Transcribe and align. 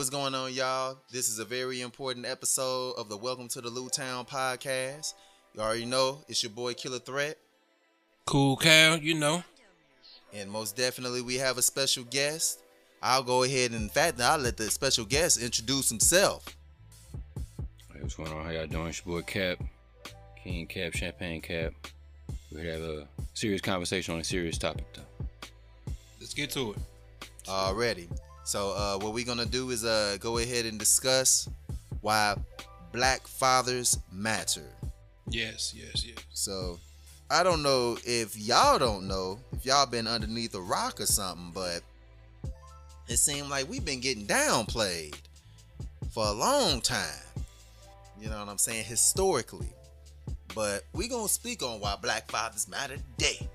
Hey, 0.00 0.02
what's 0.04 0.08
going 0.08 0.34
on, 0.34 0.54
y'all? 0.54 0.96
This 1.10 1.28
is 1.28 1.40
a 1.40 1.44
very 1.44 1.82
important 1.82 2.24
episode 2.24 2.94
of 2.96 3.10
the 3.10 3.18
Welcome 3.18 3.48
to 3.48 3.60
the 3.60 3.68
Lou 3.68 3.90
Town 3.90 4.24
podcast. 4.24 5.12
You 5.54 5.60
already 5.60 5.84
know 5.84 6.24
it's 6.26 6.42
your 6.42 6.48
boy 6.48 6.72
Killah 6.72 7.04
Threat, 7.04 7.36
Cool 8.24 8.56
Cal, 8.56 8.96
you 8.96 9.12
know. 9.12 9.44
and 10.32 10.50
most 10.50 10.74
definitely 10.74 11.20
we 11.20 11.34
have 11.34 11.58
a 11.58 11.62
special 11.62 12.04
guest. 12.04 12.62
I'll 13.02 13.22
go 13.22 13.42
ahead 13.42 13.72
and, 13.72 13.82
in 13.82 13.88
fact, 13.90 14.18
I'll 14.22 14.38
let 14.38 14.56
the 14.56 14.70
special 14.70 15.04
guest 15.04 15.38
introduce 15.38 15.90
himself. 15.90 16.46
Hey, 17.92 18.00
what's 18.00 18.14
going 18.14 18.32
on? 18.32 18.42
How 18.42 18.52
y'all 18.52 18.66
doing? 18.66 18.86
It's 18.86 19.04
your 19.04 19.16
boy 19.16 19.26
Cap, 19.26 19.58
King 20.42 20.66
Cap, 20.66 20.94
Champagne 20.94 21.42
Cap. 21.42 21.74
We're 22.50 22.62
here 22.62 22.76
to 22.76 22.80
have 22.80 22.90
a 22.90 23.06
serious 23.34 23.60
conversation 23.60 24.14
on 24.14 24.20
a 24.20 24.24
serious 24.24 24.56
topic, 24.56 24.86
though. 24.94 25.92
Let's 26.18 26.32
get 26.32 26.48
to 26.52 26.72
it. 26.72 26.78
Already. 27.46 28.08
So 28.50 28.72
uh, 28.72 28.98
what 28.98 29.14
we're 29.14 29.24
gonna 29.24 29.46
do 29.46 29.70
is 29.70 29.84
uh, 29.84 30.16
go 30.18 30.38
ahead 30.38 30.66
and 30.66 30.76
discuss 30.76 31.48
why 32.00 32.34
black 32.90 33.24
fathers 33.24 33.96
matter. 34.10 34.68
Yes, 35.28 35.72
yes, 35.72 36.04
yes. 36.04 36.16
So 36.32 36.80
I 37.30 37.44
don't 37.44 37.62
know 37.62 37.96
if 38.04 38.36
y'all 38.36 38.76
don't 38.80 39.06
know, 39.06 39.38
if 39.52 39.64
y'all 39.64 39.86
been 39.86 40.08
underneath 40.08 40.52
a 40.56 40.60
rock 40.60 41.00
or 41.00 41.06
something, 41.06 41.52
but 41.54 41.82
it 43.06 43.18
seemed 43.18 43.50
like 43.50 43.70
we've 43.70 43.84
been 43.84 44.00
getting 44.00 44.26
downplayed 44.26 45.14
for 46.10 46.26
a 46.26 46.32
long 46.32 46.80
time. 46.80 47.22
You 48.20 48.30
know 48.30 48.38
what 48.40 48.48
I'm 48.48 48.58
saying? 48.58 48.84
Historically. 48.84 49.72
But 50.56 50.82
we 50.92 51.06
gonna 51.06 51.28
speak 51.28 51.62
on 51.62 51.78
why 51.78 51.94
black 52.02 52.28
fathers 52.28 52.66
matter 52.66 52.96
today. 53.16 53.48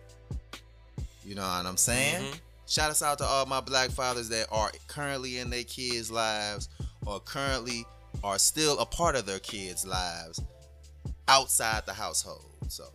You 1.25 1.35
know 1.35 1.41
what 1.41 1.65
I'm 1.65 1.75
saying? 1.75 2.23
Mhm. 2.31 2.39
Shout 2.67 2.89
us 2.89 3.01
out 3.01 3.19
to 3.19 3.23
all 3.25 3.45
my 3.45 3.61
black 3.61 3.91
fathers 3.91 4.29
that 4.29 4.47
are 4.51 4.71
currently 4.87 5.37
in 5.37 5.49
their 5.49 5.63
kids' 5.63 6.11
lives 6.11 6.69
or 7.05 7.19
currently 7.19 7.85
are 8.23 8.39
still 8.39 8.79
a 8.79 8.85
part 8.85 9.15
of 9.15 9.25
their 9.25 9.39
kids' 9.39 9.85
lives 9.85 10.41
outside 11.27 11.85
the 11.85 11.93
household. 11.93 12.45
So 12.69 12.85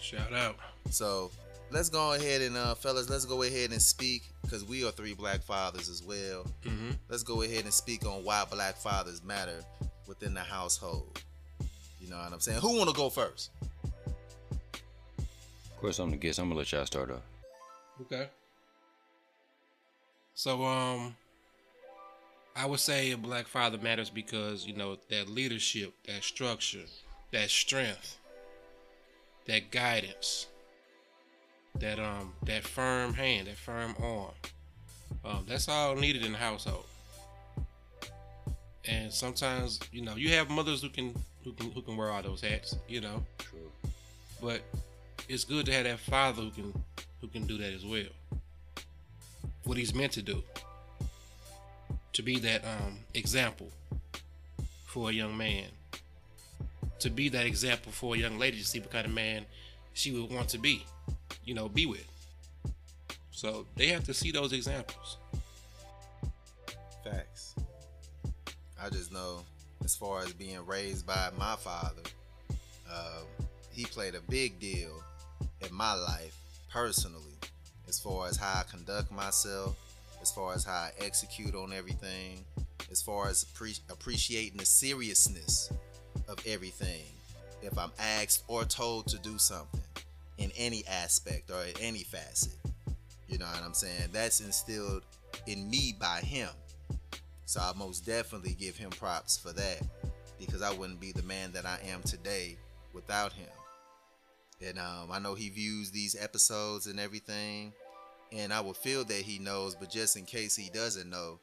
Shout 0.00 0.32
out. 0.34 0.56
so 0.90 1.30
let's 1.70 1.88
go 1.88 2.12
ahead 2.14 2.42
and 2.42 2.56
uh 2.56 2.74
fellas, 2.74 3.08
let's 3.08 3.24
go 3.24 3.42
ahead 3.42 3.70
and 3.70 3.80
speak 3.80 4.22
because 4.42 4.64
we 4.64 4.84
are 4.84 4.90
three 4.90 5.14
black 5.14 5.40
fathers 5.42 5.88
as 5.88 6.02
well. 6.02 6.46
Mm-hmm. 6.64 6.90
Let's 7.08 7.22
go 7.22 7.42
ahead 7.42 7.64
and 7.64 7.72
speak 7.72 8.04
on 8.06 8.24
why 8.24 8.44
black 8.50 8.76
fathers 8.76 9.22
matter 9.22 9.60
within 10.06 10.34
the 10.34 10.40
household. 10.40 11.22
You 12.00 12.10
know 12.10 12.16
what 12.16 12.32
I'm 12.32 12.40
saying? 12.40 12.60
Who 12.60 12.78
wanna 12.78 12.92
go 12.92 13.08
first? 13.08 13.50
Of 14.82 15.76
course, 15.80 15.98
I'm 15.98 16.10
the 16.10 16.16
guest. 16.18 16.38
I'm 16.38 16.48
gonna 16.48 16.58
let 16.58 16.72
y'all 16.72 16.84
start 16.84 17.10
off. 17.10 17.22
Okay. 18.02 18.28
So, 20.34 20.64
um, 20.64 21.14
I 22.56 22.66
would 22.66 22.80
say 22.80 23.12
a 23.12 23.16
black 23.16 23.46
father 23.46 23.78
matters 23.78 24.10
because 24.10 24.66
you 24.66 24.74
know 24.74 24.96
that 25.08 25.28
leadership, 25.28 25.92
that 26.06 26.22
structure, 26.22 26.84
that 27.32 27.50
strength, 27.50 28.18
that 29.46 29.70
guidance, 29.70 30.46
that 31.78 31.98
um, 31.98 32.32
that 32.44 32.64
firm 32.64 33.14
hand, 33.14 33.48
that 33.48 33.56
firm 33.56 33.94
arm. 34.02 34.32
Um, 35.24 35.44
that's 35.46 35.68
all 35.68 35.96
needed 35.96 36.24
in 36.24 36.32
the 36.32 36.38
household. 36.38 36.86
And 38.86 39.12
sometimes, 39.12 39.78
you 39.92 40.02
know, 40.02 40.16
you 40.16 40.30
have 40.30 40.48
mothers 40.48 40.82
who 40.82 40.88
can 40.88 41.14
who 41.44 41.52
can 41.52 41.70
who 41.70 41.82
can 41.82 41.96
wear 41.96 42.10
all 42.10 42.22
those 42.22 42.40
hats, 42.40 42.76
you 42.88 43.00
know. 43.00 43.22
True. 43.38 43.70
But 44.42 44.62
it's 45.28 45.44
good 45.44 45.66
to 45.66 45.72
have 45.72 45.84
that 45.84 45.98
father 45.98 46.42
who 46.42 46.50
can 46.50 46.84
who 47.20 47.28
can 47.28 47.46
do 47.46 47.58
that 47.58 47.72
as 47.72 47.84
well. 47.84 48.08
What 49.64 49.76
he's 49.76 49.94
meant 49.94 50.12
to 50.12 50.22
do. 50.22 50.42
To 52.14 52.22
be 52.22 52.38
that 52.40 52.64
um, 52.64 52.98
example 53.14 53.70
for 54.86 55.10
a 55.10 55.12
young 55.12 55.36
man. 55.36 55.66
To 57.00 57.10
be 57.10 57.28
that 57.28 57.46
example 57.46 57.92
for 57.92 58.14
a 58.14 58.18
young 58.18 58.38
lady 58.38 58.58
to 58.58 58.64
see 58.64 58.80
what 58.80 58.90
kind 58.90 59.06
of 59.06 59.12
man 59.12 59.46
she 59.94 60.12
would 60.12 60.30
want 60.30 60.48
to 60.50 60.58
be, 60.58 60.84
you 61.44 61.54
know, 61.54 61.68
be 61.68 61.86
with. 61.86 62.06
So 63.30 63.66
they 63.76 63.88
have 63.88 64.04
to 64.04 64.14
see 64.14 64.32
those 64.32 64.52
examples. 64.52 65.16
Facts. 67.04 67.54
I 68.82 68.90
just 68.90 69.12
know, 69.12 69.42
as 69.84 69.94
far 69.94 70.22
as 70.22 70.32
being 70.32 70.64
raised 70.66 71.06
by 71.06 71.30
my 71.38 71.56
father, 71.56 72.02
uh, 72.90 73.20
he 73.72 73.84
played 73.84 74.14
a 74.14 74.20
big 74.22 74.58
deal 74.58 75.02
in 75.60 75.74
my 75.74 75.94
life 75.94 76.39
personally, 76.70 77.34
as 77.88 77.98
far 77.98 78.28
as 78.28 78.36
how 78.36 78.60
I 78.60 78.62
conduct 78.70 79.10
myself, 79.10 79.76
as 80.22 80.30
far 80.30 80.54
as 80.54 80.64
how 80.64 80.72
I 80.72 80.90
execute 81.00 81.54
on 81.54 81.72
everything, 81.72 82.44
as 82.90 83.02
far 83.02 83.28
as 83.28 83.44
appre- 83.44 83.80
appreciating 83.90 84.58
the 84.58 84.66
seriousness 84.66 85.72
of 86.28 86.38
everything. 86.46 87.04
If 87.62 87.76
I'm 87.76 87.92
asked 87.98 88.44
or 88.48 88.64
told 88.64 89.08
to 89.08 89.18
do 89.18 89.36
something 89.38 89.80
in 90.38 90.50
any 90.56 90.84
aspect 90.88 91.50
or 91.50 91.62
in 91.62 91.74
any 91.80 92.04
facet, 92.04 92.54
you 93.28 93.38
know 93.38 93.46
what 93.46 93.62
I'm 93.62 93.74
saying? 93.74 94.08
That's 94.12 94.40
instilled 94.40 95.02
in 95.46 95.68
me 95.68 95.94
by 95.98 96.20
him. 96.20 96.48
So 97.46 97.60
I 97.60 97.72
most 97.76 98.06
definitely 98.06 98.56
give 98.58 98.76
him 98.76 98.90
props 98.90 99.36
for 99.36 99.52
that 99.52 99.82
because 100.38 100.62
I 100.62 100.72
wouldn't 100.72 101.00
be 101.00 101.12
the 101.12 101.22
man 101.24 101.52
that 101.52 101.66
I 101.66 101.78
am 101.88 102.02
today 102.02 102.56
without 102.92 103.32
him. 103.32 103.48
And 104.66 104.78
um, 104.78 105.10
I 105.10 105.18
know 105.18 105.34
he 105.34 105.48
views 105.48 105.90
these 105.90 106.16
episodes 106.20 106.86
and 106.86 107.00
everything, 107.00 107.72
and 108.30 108.52
I 108.52 108.60
would 108.60 108.76
feel 108.76 109.04
that 109.04 109.22
he 109.22 109.38
knows, 109.38 109.74
but 109.74 109.90
just 109.90 110.16
in 110.16 110.26
case 110.26 110.54
he 110.54 110.68
doesn't 110.68 111.08
know, 111.08 111.38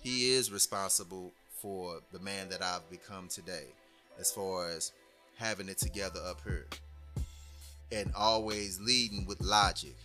he 0.00 0.32
is 0.32 0.52
responsible 0.52 1.32
for 1.60 2.00
the 2.12 2.20
man 2.20 2.48
that 2.50 2.62
I've 2.62 2.88
become 2.88 3.28
today, 3.28 3.66
as 4.18 4.30
far 4.30 4.68
as 4.68 4.92
having 5.36 5.68
it 5.68 5.78
together 5.78 6.20
up 6.24 6.40
here 6.44 6.66
and 7.92 8.12
always 8.16 8.80
leading 8.80 9.26
with 9.26 9.40
logic, 9.40 9.96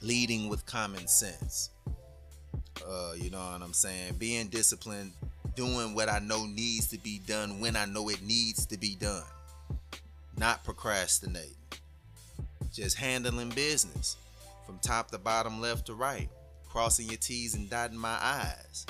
leading 0.00 0.48
with 0.48 0.64
common 0.64 1.06
sense. 1.08 1.70
Uh, 2.86 3.12
you 3.16 3.30
know 3.30 3.38
what 3.38 3.62
I'm 3.62 3.72
saying? 3.72 4.14
Being 4.18 4.46
disciplined, 4.46 5.12
doing 5.56 5.94
what 5.94 6.08
I 6.08 6.20
know 6.20 6.46
needs 6.46 6.86
to 6.88 6.98
be 6.98 7.20
done 7.26 7.60
when 7.60 7.74
I 7.74 7.84
know 7.84 8.08
it 8.08 8.22
needs 8.22 8.64
to 8.66 8.78
be 8.78 8.94
done. 8.94 9.24
Not 10.38 10.62
procrastinating. 10.62 11.56
Just 12.72 12.96
handling 12.96 13.48
business 13.50 14.16
from 14.64 14.78
top 14.78 15.10
to 15.10 15.18
bottom, 15.18 15.60
left 15.60 15.86
to 15.86 15.94
right. 15.94 16.28
Crossing 16.68 17.08
your 17.08 17.16
T's 17.16 17.54
and 17.54 17.68
dotting 17.68 17.98
my 17.98 18.16
I's. 18.20 18.86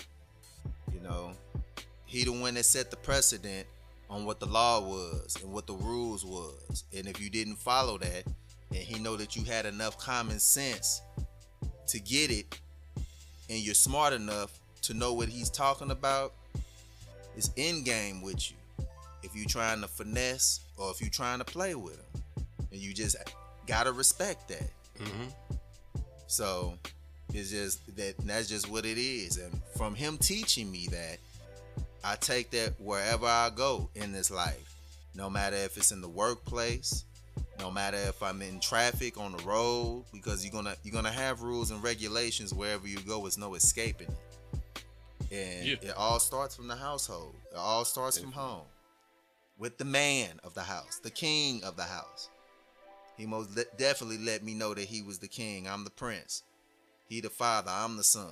You 0.93 1.01
know, 1.01 1.33
he 2.05 2.25
the 2.25 2.33
one 2.33 2.55
that 2.55 2.67
set 2.67 2.91
the 2.91 2.99
precedent 2.99 3.67
on 4.11 4.27
what 4.27 4.41
the 4.41 4.47
law 4.47 4.81
was 4.81 5.39
and 5.43 5.51
what 5.51 5.67
the 5.67 5.73
rules 5.73 6.23
was. 6.23 6.85
And 6.95 7.07
if 7.07 7.19
you 7.19 7.31
didn't 7.31 7.57
follow 7.57 7.97
that, 7.97 8.25
and 8.71 8.79
he 8.79 8.99
know 8.99 9.17
that 9.17 9.35
you 9.35 9.45
had 9.45 9.65
enough 9.65 9.97
common 9.99 10.41
sense 10.41 11.01
to 11.87 11.99
get 11.99 12.31
it, 12.31 12.59
and 13.49 13.59
you're 13.59 13.75
smart 13.75 14.13
enough 14.13 14.61
to 14.83 14.93
know 14.93 15.15
what 15.15 15.31
he's 15.31 15.49
talking 15.49 15.91
about, 15.91 16.35
it's 17.39 17.51
in 17.57 17.85
game 17.85 18.21
with 18.21 18.51
you. 18.51 18.58
If 19.23 19.35
you're 19.35 19.47
trying 19.49 19.81
to 19.81 19.89
finesse 19.89 20.61
or 20.77 20.91
if 20.91 21.01
you're 21.01 21.11
trying 21.11 21.39
to 21.39 21.45
play 21.45 21.75
with 21.75 21.97
him, 21.97 22.23
and 22.71 22.81
you 22.81 22.93
just 22.95 23.17
gotta 23.67 23.93
respect 23.93 24.49
that. 24.49 24.71
Mm-hmm. 24.99 25.29
So 26.27 26.75
it's 27.35 27.51
just 27.51 27.97
that 27.97 28.15
that's 28.25 28.49
just 28.49 28.71
what 28.71 28.85
it 28.85 28.99
is. 28.99 29.39
And 29.39 29.61
from 29.77 29.95
him 29.95 30.19
teaching 30.19 30.71
me 30.71 30.87
that, 30.91 31.19
I 32.05 32.17
take 32.17 32.51
that 32.53 32.75
wherever 32.81 33.27
I 33.27 33.51
go 33.55 33.91
in 33.95 34.13
this 34.13 34.31
life. 34.31 34.75
No 35.15 35.29
matter 35.29 35.57
if 35.57 35.77
it's 35.77 35.91
in 35.91 36.01
the 36.01 36.09
workplace, 36.09 37.05
no 37.59 37.71
matter 37.71 37.97
if 37.97 38.23
I'm 38.23 38.41
in 38.41 38.61
traffic 38.61 39.19
on 39.19 39.33
the 39.33 39.43
road, 39.43 40.05
because 40.13 40.45
you're 40.45 40.53
gonna 40.53 40.77
you're 40.85 40.93
gonna 40.95 41.11
have 41.11 41.43
rules 41.43 41.71
and 41.71 41.83
regulations 41.83 42.55
wherever 42.55 42.87
you 42.87 42.99
go. 43.01 43.23
There's 43.23 43.39
no 43.39 43.55
escaping 43.55 44.09
it. 44.09 44.85
And 45.31 45.67
Yeah. 45.67 45.91
it 45.91 45.95
all 45.97 46.21
starts 46.21 46.55
from 46.55 46.69
the 46.69 46.77
household. 46.77 47.35
It 47.51 47.57
all 47.57 47.85
starts 47.85 48.19
from 48.19 48.33
home. 48.33 48.63
With 49.59 49.79
the 49.79 49.85
man 49.85 50.41
of 50.45 50.55
the 50.55 50.63
house, 50.63 51.01
the 51.03 51.11
king 51.11 51.63
of 51.65 51.77
the 51.77 51.83
house. 51.83 52.31
He 53.17 53.27
most 53.27 53.57
le- 53.57 53.65
definitely 53.77 54.19
let 54.19 54.45
me 54.45 54.55
know 54.55 54.73
that 54.75 54.85
he 54.85 55.03
was 55.03 55.19
the 55.19 55.27
king. 55.29 55.67
I'm 55.67 55.83
the 55.83 55.91
prince. 55.91 56.45
He 57.09 57.21
the 57.21 57.31
father. 57.31 57.71
I'm 57.73 57.97
the 57.97 58.05
son. 58.05 58.31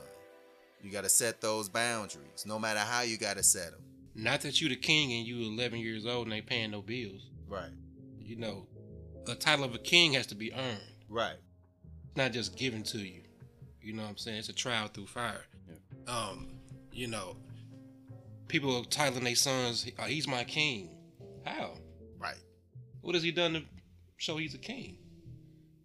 You 0.83 0.93
got 0.93 1.03
to 1.03 1.09
set 1.09 1.41
those 1.41 1.69
boundaries, 1.69 2.45
no 2.47 2.59
matter 2.59 2.79
how 2.79 3.01
you 3.01 3.17
got 3.19 3.37
to 3.37 3.43
set 3.43 3.73
them. 3.73 3.81
Not 4.15 4.43
that 4.43 4.61
you 4.61 4.69
the 4.69 4.77
king 4.77 5.13
and 5.13 5.27
you 5.27 5.53
11 5.53 5.81
years 5.81 6.07
old 6.07 6.27
and 6.27 6.35
ain't 6.35 6.47
paying 6.47 6.71
no 6.71 6.83
bills. 6.83 7.29
Right. 7.49 7.71
You 8.21 8.37
know, 8.37 8.67
a 9.27 9.35
title 9.35 9.65
of 9.65 9.75
a 9.75 9.79
king 9.79 10.13
has 10.13 10.27
to 10.29 10.35
be 10.35 10.53
earned. 10.53 10.81
Right. 11.09 11.37
It's 12.07 12.17
not 12.17 12.33
just 12.33 12.57
given 12.57 12.83
to 12.85 12.99
you. 12.99 13.23
You 13.83 13.93
know 13.93 14.03
what 14.03 14.11
I'm 14.11 14.17
saying? 14.17 14.39
It's 14.39 14.49
a 14.49 14.53
trial 14.53 14.89
through 14.89 15.07
fire. 15.07 15.45
Um, 16.07 16.49
you 16.93 17.09
know, 17.09 17.37
people 18.49 18.77
are 18.77 18.83
titling 18.85 19.25
their 19.25 19.35
sons, 19.35 19.91
oh, 19.99 20.05
he's 20.05 20.29
my 20.29 20.45
king. 20.45 20.91
How? 21.47 21.73
Right. 22.19 22.37
What 23.03 23.15
has 23.15 23.23
he 23.23 23.31
done 23.31 23.55
to 23.55 23.63
show 24.17 24.37
he's 24.37 24.55
a 24.55 24.59
king? 24.59 24.99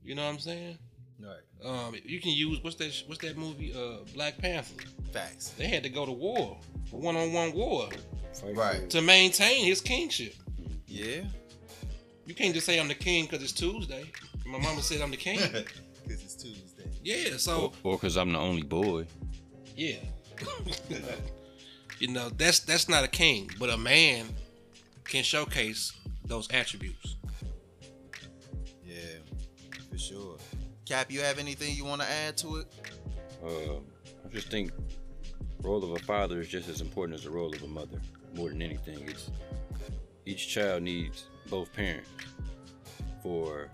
You 0.03 0.15
know 0.15 0.23
what 0.25 0.33
I'm 0.33 0.39
saying? 0.39 0.77
Right. 1.19 1.37
Um, 1.63 1.93
you 2.03 2.19
can 2.19 2.31
use 2.31 2.59
what's 2.63 2.75
that? 2.77 3.03
What's 3.05 3.21
that 3.21 3.37
movie? 3.37 3.73
Uh, 3.73 4.03
Black 4.15 4.37
Panther. 4.39 4.83
Facts. 5.13 5.49
They 5.51 5.67
had 5.67 5.83
to 5.83 5.89
go 5.89 6.05
to 6.05 6.11
war, 6.11 6.57
one 6.89 7.15
on 7.15 7.31
one 7.33 7.51
war, 7.53 7.89
Right. 8.43 8.89
to 8.89 9.01
maintain 9.01 9.65
his 9.65 9.81
kingship. 9.81 10.33
Yeah. 10.87 11.21
You 12.25 12.33
can't 12.33 12.53
just 12.53 12.65
say 12.65 12.79
I'm 12.79 12.87
the 12.87 12.95
king 12.95 13.25
because 13.25 13.43
it's 13.43 13.51
Tuesday. 13.51 14.05
My 14.45 14.57
mama 14.57 14.81
said 14.81 15.01
I'm 15.01 15.11
the 15.11 15.17
king. 15.17 15.39
Because 16.03 16.23
it's 16.23 16.33
Tuesday. 16.35 16.89
Yeah, 17.03 17.37
so 17.37 17.71
Or 17.83 17.93
because 17.95 18.17
I'm 18.17 18.31
the 18.33 18.39
only 18.39 18.63
boy. 18.63 19.05
yeah. 19.77 19.97
you 21.99 22.07
know, 22.07 22.29
that's 22.29 22.59
that's 22.61 22.89
not 22.89 23.03
a 23.03 23.07
king, 23.07 23.49
but 23.59 23.69
a 23.69 23.77
man 23.77 24.25
can 25.11 25.23
showcase 25.23 25.91
those 26.25 26.49
attributes. 26.51 27.17
Yeah, 28.85 28.95
for 29.91 29.97
sure. 29.97 30.37
Cap, 30.85 31.11
you 31.11 31.19
have 31.19 31.37
anything 31.37 31.75
you 31.75 31.83
want 31.83 32.01
to 32.01 32.09
add 32.09 32.37
to 32.37 32.57
it? 32.57 32.67
Uh, 33.43 33.75
I 34.25 34.29
just 34.31 34.49
think 34.49 34.71
role 35.61 35.83
of 35.83 35.91
a 35.91 35.99
father 36.05 36.39
is 36.39 36.47
just 36.47 36.69
as 36.69 36.79
important 36.79 37.19
as 37.19 37.25
the 37.25 37.29
role 37.29 37.53
of 37.53 37.61
a 37.61 37.67
mother. 37.67 37.99
More 38.33 38.49
than 38.49 38.61
anything, 38.61 39.03
it's 39.09 39.29
each 40.25 40.47
child 40.47 40.83
needs 40.83 41.25
both 41.49 41.73
parents 41.73 42.09
for 43.21 43.69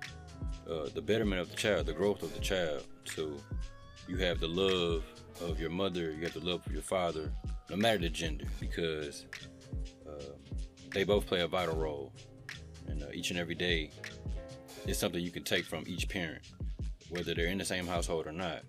uh, 0.68 0.90
the 0.96 1.02
betterment 1.02 1.40
of 1.40 1.52
the 1.52 1.56
child, 1.56 1.86
the 1.86 1.94
growth 1.94 2.24
of 2.24 2.34
the 2.34 2.40
child. 2.40 2.84
So 3.06 3.34
you 4.08 4.18
have 4.18 4.40
the 4.40 4.48
love 4.48 5.04
of 5.42 5.60
your 5.60 5.70
mother, 5.70 6.12
you 6.12 6.24
have 6.24 6.34
the 6.34 6.40
love 6.40 6.66
of 6.66 6.74
your 6.74 6.82
father, 6.82 7.32
no 7.70 7.76
matter 7.76 8.00
the 8.00 8.10
gender, 8.10 8.46
because 8.60 9.26
uh, 10.10 10.34
they 10.98 11.04
both 11.04 11.28
play 11.28 11.42
a 11.42 11.48
vital 11.48 11.76
role. 11.76 12.12
And 12.88 13.04
uh, 13.04 13.06
each 13.14 13.30
and 13.30 13.38
every 13.38 13.54
day, 13.54 13.92
it's 14.88 14.98
something 14.98 15.24
you 15.24 15.30
can 15.30 15.44
take 15.44 15.64
from 15.64 15.84
each 15.86 16.10
parent, 16.10 16.42
whether 17.12 17.36
they're 17.36 17.46
in 17.46 17.60
the 17.60 17.66
same 17.66 17.86
household 17.86 18.26
or 18.26 18.32
not. 18.32 18.64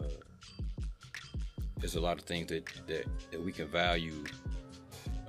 Uh, 0.00 0.04
there's 1.76 1.96
a 1.96 2.00
lot 2.00 2.18
of 2.18 2.24
things 2.24 2.48
that 2.48 2.64
that, 2.86 3.04
that 3.30 3.38
we 3.38 3.52
can 3.52 3.68
value, 3.68 4.24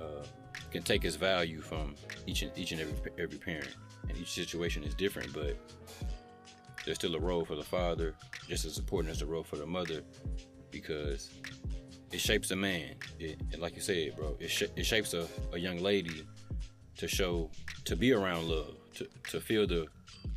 uh, 0.00 0.24
can 0.70 0.82
take 0.82 1.04
as 1.04 1.14
value 1.16 1.60
from 1.60 1.94
each 2.26 2.40
and 2.40 2.50
each 2.56 2.72
and 2.72 2.80
every 2.80 2.94
every 3.18 3.38
parent, 3.38 3.76
and 4.08 4.16
each 4.16 4.30
situation 4.30 4.82
is 4.82 4.94
different, 4.94 5.34
but 5.34 5.58
there's 6.86 6.96
still 6.96 7.16
a 7.16 7.20
role 7.20 7.44
for 7.44 7.56
the 7.56 7.64
father, 7.64 8.14
just 8.48 8.64
as 8.64 8.78
important 8.78 9.12
as 9.12 9.18
the 9.18 9.26
role 9.26 9.44
for 9.44 9.56
the 9.56 9.66
mother, 9.66 10.00
because 10.70 11.28
it 12.12 12.20
shapes 12.20 12.50
a 12.50 12.56
man. 12.56 12.94
It, 13.18 13.38
and 13.52 13.60
like 13.60 13.76
you 13.76 13.82
said, 13.82 14.16
bro, 14.16 14.38
it, 14.40 14.48
sh- 14.48 14.72
it 14.74 14.86
shapes 14.86 15.12
a, 15.12 15.26
a 15.52 15.58
young 15.58 15.80
lady 15.80 16.24
to 16.96 17.08
show, 17.08 17.50
to 17.84 17.96
be 17.96 18.12
around 18.12 18.48
love, 18.48 18.74
to, 18.94 19.06
to 19.30 19.40
feel 19.40 19.66
the 19.66 19.86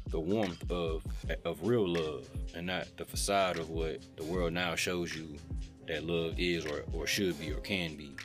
the 0.10 0.20
warmth 0.20 0.70
of 0.72 1.04
of 1.46 1.62
real 1.68 1.88
love, 1.88 2.28
and 2.56 2.68
not 2.68 2.88
the 2.98 3.06
facade 3.06 3.60
of 3.60 3.70
what 3.70 4.00
the 4.16 4.24
world 4.24 4.54
now 4.54 4.76
shows 4.76 5.16
you 5.16 5.38
that 5.88 6.04
love 6.04 6.36
is 6.38 6.66
or, 6.66 6.84
or 6.94 7.08
should 7.08 7.40
be 7.40 7.52
or 7.52 7.60
can 7.60 7.96
be. 7.96 8.16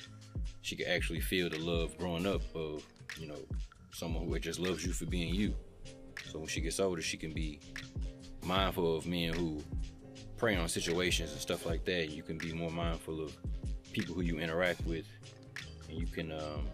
She 0.63 0.77
can 0.77 0.87
actually 0.89 1.21
feel 1.21 1.49
the 1.51 1.59
love 1.59 1.97
growing 1.99 2.27
up 2.27 2.43
of, 2.55 2.85
you 3.19 3.27
know, 3.27 3.39
someone 3.93 4.27
who 4.27 4.39
just 4.39 4.59
loves 4.59 4.85
you 4.85 4.93
for 4.93 5.07
being 5.07 5.35
you. 5.35 5.55
So 6.31 6.39
when 6.39 6.49
she 6.49 6.61
gets 6.61 6.81
older, 6.81 7.03
she 7.03 7.17
can 7.17 7.33
be 7.33 7.61
mindful 8.45 8.97
of 8.97 9.07
men 9.07 9.33
who 9.35 9.63
prey 10.37 10.57
on 10.57 10.69
situations 10.69 11.33
and 11.33 11.41
stuff 11.41 11.65
like 11.65 11.85
that. 11.85 12.11
You 12.11 12.23
can 12.23 12.39
be 12.39 12.53
more 12.53 12.71
mindful 12.71 13.23
of 13.23 13.37
people 13.93 14.15
who 14.15 14.23
you 14.23 14.39
interact 14.39 14.85
with, 14.87 15.07
and 15.89 15.99
you 15.99 16.07
can, 16.07 16.33
um, 16.33 16.69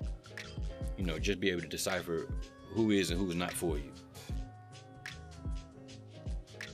you 0.97 1.05
know, 1.05 1.19
just 1.19 1.41
be 1.41 1.51
able 1.51 1.63
to 1.63 1.69
decipher 1.69 2.27
who 2.73 2.91
is 2.91 3.11
and 3.11 3.19
who 3.19 3.29
is 3.31 3.37
not 3.37 3.53
for 3.53 3.79
you. 3.79 3.93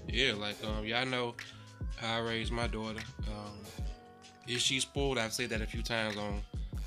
Yeah, 0.09 0.35
like 0.35 0.57
um, 0.65 0.85
y'all 0.85 1.07
know 1.07 1.35
how 1.97 2.17
I 2.17 2.21
raised 2.21 2.53
my 2.53 2.67
daughter. 2.67 3.01
Um, 3.29 3.59
is 4.47 4.63
she 4.63 4.81
spoiled? 4.81 5.19
I've 5.19 5.33
said 5.33 5.51
that 5.51 5.61
a 5.61 5.67
few 5.67 5.83
times 5.83 6.17
on 6.17 6.41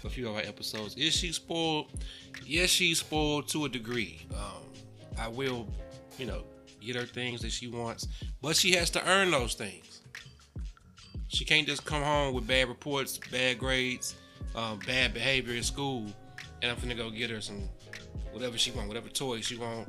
a 0.06 0.10
few 0.10 0.30
of 0.30 0.36
our 0.36 0.42
episodes. 0.42 0.96
Is 0.96 1.14
she 1.16 1.32
spoiled? 1.32 1.92
Yes, 2.46 2.70
she's 2.70 3.00
spoiled 3.00 3.48
to 3.50 3.66
a 3.66 3.70
degree. 3.70 4.26
Um, 4.34 4.64
I 5.18 5.28
will, 5.28 5.68
you 6.18 6.26
know, 6.26 6.44
get 6.80 6.96
her 6.96 7.06
things 7.06 7.42
that 7.42 7.52
she 7.52 7.68
wants, 7.68 8.08
but 8.42 8.56
she 8.56 8.72
has 8.76 8.90
to 8.92 9.10
earn 9.10 9.32
those 9.32 9.56
things. 9.56 10.02
She 11.28 11.46
can't 11.46 11.68
just 11.68 11.86
come 11.86 12.02
home 12.02 12.34
with 12.34 12.48
bad 12.48 12.70
reports, 12.70 13.20
bad 13.32 13.60
grades, 13.60 14.16
um, 14.56 14.80
bad 14.86 15.14
behavior 15.14 15.54
in 15.54 15.64
school, 15.64 16.06
and 16.62 16.72
I'm 16.72 16.78
finna 16.78 16.96
go 16.98 17.10
get 17.10 17.30
her 17.30 17.42
some 17.42 17.70
whatever 18.32 18.58
she 18.58 18.72
want, 18.72 18.88
whatever 18.88 19.10
toy 19.10 19.42
she 19.42 19.58
want, 19.58 19.88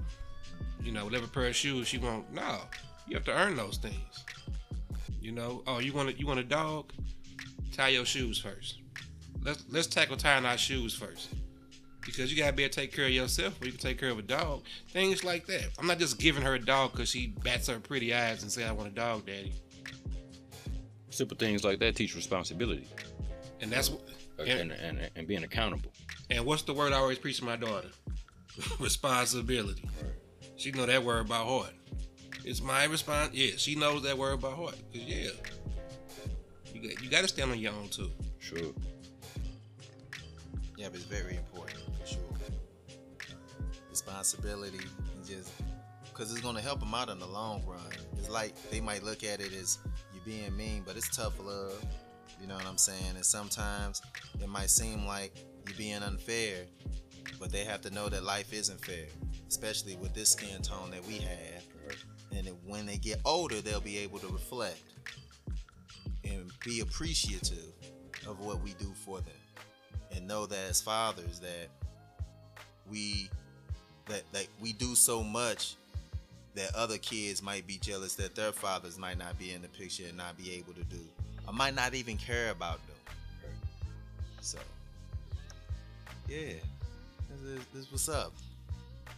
you 0.83 0.93
know, 0.93 1.05
whatever 1.05 1.27
pair 1.27 1.47
of 1.47 1.57
shoes 1.57 1.89
she 1.89 1.99
want. 1.99 2.33
No, 2.33 2.59
you 3.07 3.15
have 3.15 3.25
to 3.25 3.33
earn 3.33 3.57
those 3.57 3.77
things. 3.79 4.25
You 5.21 5.33
know, 5.33 5.63
oh, 5.67 5.79
you 5.81 5.93
want 5.93 6.09
a, 6.09 6.19
you 6.19 6.27
want 6.27 6.41
a 6.41 6.45
dog? 6.45 6.93
Tie 7.73 7.89
your 7.89 8.05
shoes 8.05 8.39
first. 8.39 8.79
Let's 9.43 9.65
let's 9.71 9.87
tackle 9.87 10.17
tying 10.17 10.45
our 10.47 10.59
shoes 10.59 10.95
first. 10.95 11.29
Because 12.05 12.33
you 12.33 12.39
gotta 12.39 12.55
be 12.55 12.65
able 12.65 12.73
to 12.73 12.81
take 12.81 12.93
care 12.95 13.05
of 13.05 13.11
yourself, 13.11 13.61
or 13.61 13.67
you 13.67 13.73
can 13.73 13.81
take 13.81 13.99
care 14.01 14.09
of 14.09 14.19
a 14.19 14.23
dog. 14.23 14.63
Things 14.89 15.23
like 15.23 15.47
that. 15.47 15.69
I'm 15.79 15.87
not 15.87 15.99
just 15.99 16.19
giving 16.19 16.43
her 16.43 16.55
a 16.55 16.59
dog 16.59 16.93
because 16.93 17.11
she 17.11 17.29
bats 17.45 17.69
her 17.69 17.79
pretty 17.79 18.15
eyes 18.15 18.43
and 18.43 18.51
say 18.51 18.65
I 18.65 18.73
want 18.73 18.89
a 18.89 18.95
dog, 18.95 19.27
daddy. 19.27 19.53
Simple 21.11 21.37
things 21.37 21.63
like 21.65 21.79
that 21.81 21.97
teach 21.97 22.15
responsibility 22.15 22.87
And 23.61 23.71
that's 23.71 23.91
what. 23.91 24.01
and, 24.39 24.73
and, 24.73 25.11
and 25.17 25.27
being 25.27 25.45
accountable. 25.45 25.93
And 26.31 26.45
what's 26.45 26.63
the 26.63 26.73
word 26.73 26.93
I 26.93 26.97
always 26.97 27.19
preach 27.19 27.39
to 27.39 27.45
my 27.45 27.57
daughter? 27.57 27.89
Responsibility. 28.81 29.85
She 30.57 30.71
know 30.73 30.87
that 30.87 31.03
word 31.03 31.29
by 31.29 31.39
heart. 31.39 31.73
It's 32.45 32.63
my 32.63 32.85
response. 32.85 33.35
Yeah, 33.35 33.53
she 33.57 33.75
knows 33.75 34.03
that 34.03 34.17
word 34.17 34.41
by 34.41 34.51
heart. 34.51 34.77
Cause 34.93 35.03
yeah, 35.03 35.31
you 36.73 36.89
got 36.89 37.03
you 37.03 37.11
got 37.11 37.23
to 37.23 37.29
stand 37.29 37.51
on 37.51 37.59
your 37.59 37.73
own 37.73 37.89
too. 37.89 38.11
Sure. 38.39 38.73
Yeah, 40.77 40.89
but 40.89 40.97
it's 40.97 41.05
very 41.05 41.37
important 41.37 41.81
for 42.01 42.07
sure. 42.07 42.21
Responsibility 43.91 44.79
and 45.15 45.27
just 45.27 45.53
because 46.05 46.33
it's 46.33 46.41
gonna 46.41 46.61
help 46.61 46.81
them 46.81 46.95
out 46.95 47.09
in 47.09 47.19
the 47.19 47.27
long 47.27 47.63
run. 47.67 47.81
It's 48.19 48.31
like 48.31 48.55
they 48.71 48.81
might 48.81 49.03
look 49.03 49.25
at 49.25 49.41
it 49.41 49.53
as 49.53 49.79
you 50.15 50.21
being 50.25 50.57
mean, 50.57 50.83
but 50.87 50.97
it's 50.97 51.15
tough 51.15 51.35
love. 51.45 51.85
You 52.41 52.47
know 52.47 52.55
what 52.55 52.67
I'm 52.67 52.79
saying? 52.79 53.17
And 53.17 53.25
sometimes 53.25 54.01
it 54.41 54.49
might 54.49 54.71
seem 54.71 55.07
like 55.07 55.35
you're 55.71 55.79
being 55.79 56.03
unfair, 56.03 56.65
but 57.39 57.53
they 57.53 57.65
have 57.65 57.81
to 57.83 57.91
know 57.91 58.09
that 58.09 58.25
life 58.25 58.53
isn't 58.53 58.85
fair, 58.85 59.07
especially 59.49 59.97
with 59.97 60.13
this 60.15 60.31
skin 60.31 60.63
tone 60.63 60.91
that 60.91 61.05
we 61.07 61.19
have. 61.19 61.65
And 62.33 62.49
when 62.67 62.87
they 62.87 62.97
get 62.97 63.21
older, 63.25 63.61
they'll 63.61 63.81
be 63.81 63.99
able 63.99 64.19
to 64.21 64.29
reflect 64.29 64.83
and 66.25 66.51
be 66.65 66.81
appreciative 66.81 67.73
of 68.27 68.41
what 68.41 68.63
we 68.63 68.75
do 68.75 68.93
for 69.05 69.19
them. 69.19 69.35
And 70.15 70.27
know 70.27 70.47
that 70.47 70.71
as 70.71 70.81
fathers 70.81 71.41
that 71.41 71.69
we 72.89 73.31
that 74.07 74.23
that 74.33 74.49
we 74.61 74.73
do 74.73 74.95
so 74.97 75.23
much 75.23 75.77
that 76.55 76.75
other 76.75 76.99
kids 76.99 77.43
might 77.43 77.65
be 77.67 77.79
jealous 77.79 78.15
that 78.15 78.35
their 78.35 78.51
fathers 78.51 78.99
might 78.99 79.19
not 79.19 79.39
be 79.39 79.53
in 79.53 79.63
the 79.63 79.69
picture 79.69 80.05
and 80.09 80.17
not 80.17 80.37
be 80.37 80.53
able 80.53 80.73
to 80.73 80.83
do. 80.85 81.01
Or 81.47 81.53
might 81.53 81.75
not 81.75 81.95
even 81.95 82.17
care 82.17 82.51
about 82.51 82.81
them. 82.89 83.15
So 84.41 84.59
yeah 86.31 86.55
this, 87.29 87.41
is, 87.43 87.67
this 87.75 87.93
what's 87.93 88.09
up 88.09 88.33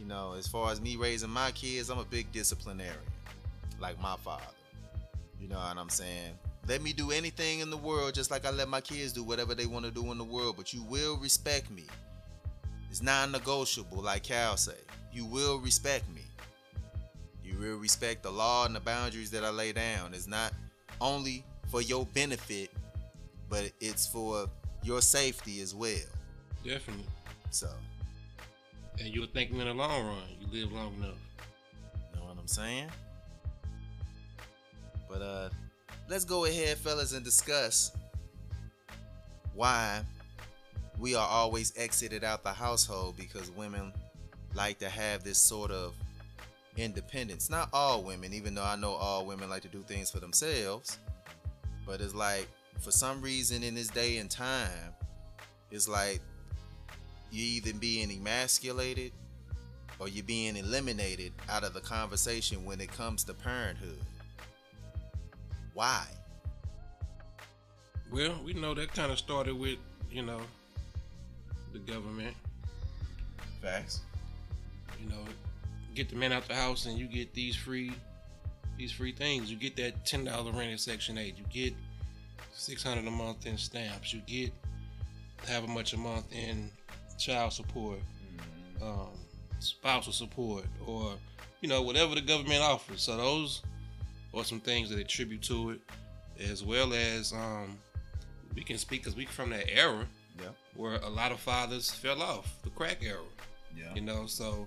you 0.01 0.07
know 0.07 0.35
as 0.39 0.49
far 0.49 0.73
as 0.73 0.81
me 0.81 0.97
raising 0.97 1.31
my 1.31 1.51
kids 1.53 1.91
i'm 1.91 1.99
a 1.99 2.05
big 2.05 2.31
disciplinarian 2.33 2.97
like 3.81 4.01
my 4.01 4.17
father 4.17 4.43
you 5.41 5.47
know 5.49 5.57
what 5.57 5.77
i'm 5.77 5.91
saying 5.91 6.33
let 6.69 6.81
me 6.81 6.93
do 6.93 7.11
anything 7.11 7.61
in 7.61 7.71
the 7.71 7.77
world 7.77 8.15
just 8.15 8.31
like 8.31 8.47
I 8.47 8.51
let 8.51 8.69
my 8.69 8.81
kids 8.81 9.13
do 9.13 9.25
whatever 9.25 9.55
they 9.55 9.67
want 9.67 9.85
to 9.85 9.91
do 9.91 10.13
in 10.13 10.19
the 10.19 10.25
world, 10.25 10.55
but 10.57 10.73
you 10.73 10.83
will 10.83 11.17
respect 11.17 11.71
me. 11.71 11.85
It's 12.89 13.03
non-negotiable, 13.03 14.03
like 14.03 14.23
Cal 14.23 14.57
say. 14.57 14.77
You 15.13 15.25
will 15.25 15.59
respect 15.59 16.05
me. 16.15 16.23
You 17.45 17.59
will 17.59 17.79
respect 17.79 18.23
the 18.23 18.31
law 18.31 18.65
and 18.65 18.77
the 18.77 18.81
boundaries 18.81 19.31
that 19.33 19.45
I 19.45 19.51
lay 19.51 19.73
down. 19.73 20.15
It's 20.15 20.29
not 20.29 20.53
only 21.01 21.45
for 21.69 21.83
your 21.83 22.07
benefit, 22.07 22.71
but 23.49 23.71
it's 23.81 24.07
for 24.07 24.47
your 24.85 25.01
safety 25.01 25.61
as 25.61 25.75
well. 25.75 25.99
Definitely. 26.65 27.07
So, 27.51 27.69
And 28.99 29.09
you'll 29.09 29.27
thank 29.27 29.51
in 29.51 29.59
the 29.59 29.75
long 29.75 30.07
run. 30.07 30.23
You 30.41 30.47
live 30.61 30.73
long 30.73 30.95
enough. 30.95 31.17
you 32.15 32.21
know 32.21 32.27
what 32.27 32.39
I'm 32.39 32.47
saying? 32.47 32.89
But 35.09 35.23
uh 35.23 35.49
let's 36.09 36.25
go 36.25 36.45
ahead, 36.45 36.79
fellas, 36.79 37.13
and 37.13 37.25
discuss 37.25 37.93
why 39.55 40.03
we 40.99 41.15
are 41.15 41.27
always 41.27 41.73
exited 41.77 42.23
out 42.25 42.43
the 42.45 42.53
household 42.53 43.17
because 43.17 43.51
women 43.51 43.93
like 44.55 44.79
to 44.79 44.89
have 44.89 45.25
this 45.25 45.39
sort 45.39 45.71
of 45.71 45.95
independence. 46.77 47.51
Not 47.51 47.69
all 47.73 48.03
women, 48.03 48.33
even 48.33 48.55
though 48.55 48.65
I 48.65 48.77
know 48.77 48.93
all 48.93 49.27
women 49.27 49.51
like 49.51 49.63
to 49.63 49.69
do 49.69 49.83
things 49.83 50.11
for 50.11 50.21
themselves, 50.21 50.99
but 51.87 52.01
it's 52.01 52.15
like 52.15 52.49
for 52.81 52.91
some 52.93 53.21
reason 53.21 53.63
in 53.63 53.75
this 53.75 53.89
day 53.89 54.19
and 54.19 54.31
time, 54.31 54.95
it's 55.71 55.89
like 55.89 56.21
you 57.33 57.45
either 57.45 57.73
being 57.79 58.11
emasculated 58.11 59.13
or 59.99 60.09
you're 60.09 60.25
being 60.25 60.57
eliminated 60.57 61.33
out 61.49 61.65
of 61.65 61.75
the 61.75 61.81
conversation 61.81 62.65
when 62.65 62.81
it 62.81 62.93
comes 62.93 63.25
to 63.25 63.35
parenthood. 63.35 63.99
Why? 65.75 66.05
Well, 68.11 68.35
we 68.45 68.53
know 68.53 68.75
that 68.75 68.93
kind 68.93 69.11
of 69.11 69.19
started 69.19 69.59
with, 69.59 69.79
you 70.11 70.23
know, 70.23 70.41
the 71.73 71.79
government. 71.79 72.37
Facts. 73.63 74.03
You 75.03 75.09
know, 75.09 75.25
get 75.95 76.11
the 76.11 76.17
man 76.17 76.33
out 76.33 76.47
the 76.47 76.55
house 76.55 76.85
and 76.87 76.99
you 76.99 77.07
get 77.07 77.33
these 77.33 77.57
free 77.57 77.93
these 78.77 78.93
free 78.93 79.13
things. 79.13 79.51
You 79.51 79.57
get 79.57 79.77
that 79.77 80.05
ten 80.05 80.25
dollar 80.25 80.53
rent 80.53 80.71
in 80.71 80.79
Section 80.79 81.17
Eight. 81.17 81.37
You 81.39 81.45
get 81.51 81.75
six 82.53 82.83
hundred 82.83 83.07
a 83.07 83.11
month 83.11 83.47
in 83.47 83.57
stamps. 83.57 84.13
You 84.13 84.21
get 84.27 84.53
however 85.49 85.69
much 85.69 85.93
a 85.93 85.97
month 85.97 86.33
in 86.33 86.71
child 87.23 87.53
support, 87.53 87.99
um, 88.83 89.09
spousal 89.61 90.13
support, 90.13 90.65
or 90.87 91.15
you 91.61 91.69
know 91.69 91.83
whatever 91.83 92.15
the 92.15 92.21
government 92.21 92.61
offers. 92.63 93.03
So 93.03 93.17
those 93.17 93.63
are 94.35 94.45
some 94.45 94.61
things 94.61 94.91
that 94.91 94.99
attribute 94.99 95.43
to 95.43 95.71
it, 95.71 95.81
as 96.41 96.65
well 96.65 96.93
as 96.93 97.33
um, 97.33 97.79
we 98.55 98.63
can 98.63 98.79
speak 98.79 99.03
because 99.03 99.17
we 99.17 99.25
from 99.27 99.51
that 99.51 99.69
era 99.73 100.07
Yeah. 100.41 100.49
where 100.75 100.97
a 100.97 101.09
lot 101.09 101.33
of 101.33 101.39
fathers 101.41 101.91
fell 101.91 102.21
off 102.23 102.57
the 102.65 102.71
crack 102.71 102.99
era. 103.03 103.21
Yeah. 103.77 103.95
You 103.95 104.01
know, 104.03 104.27
so 104.27 104.67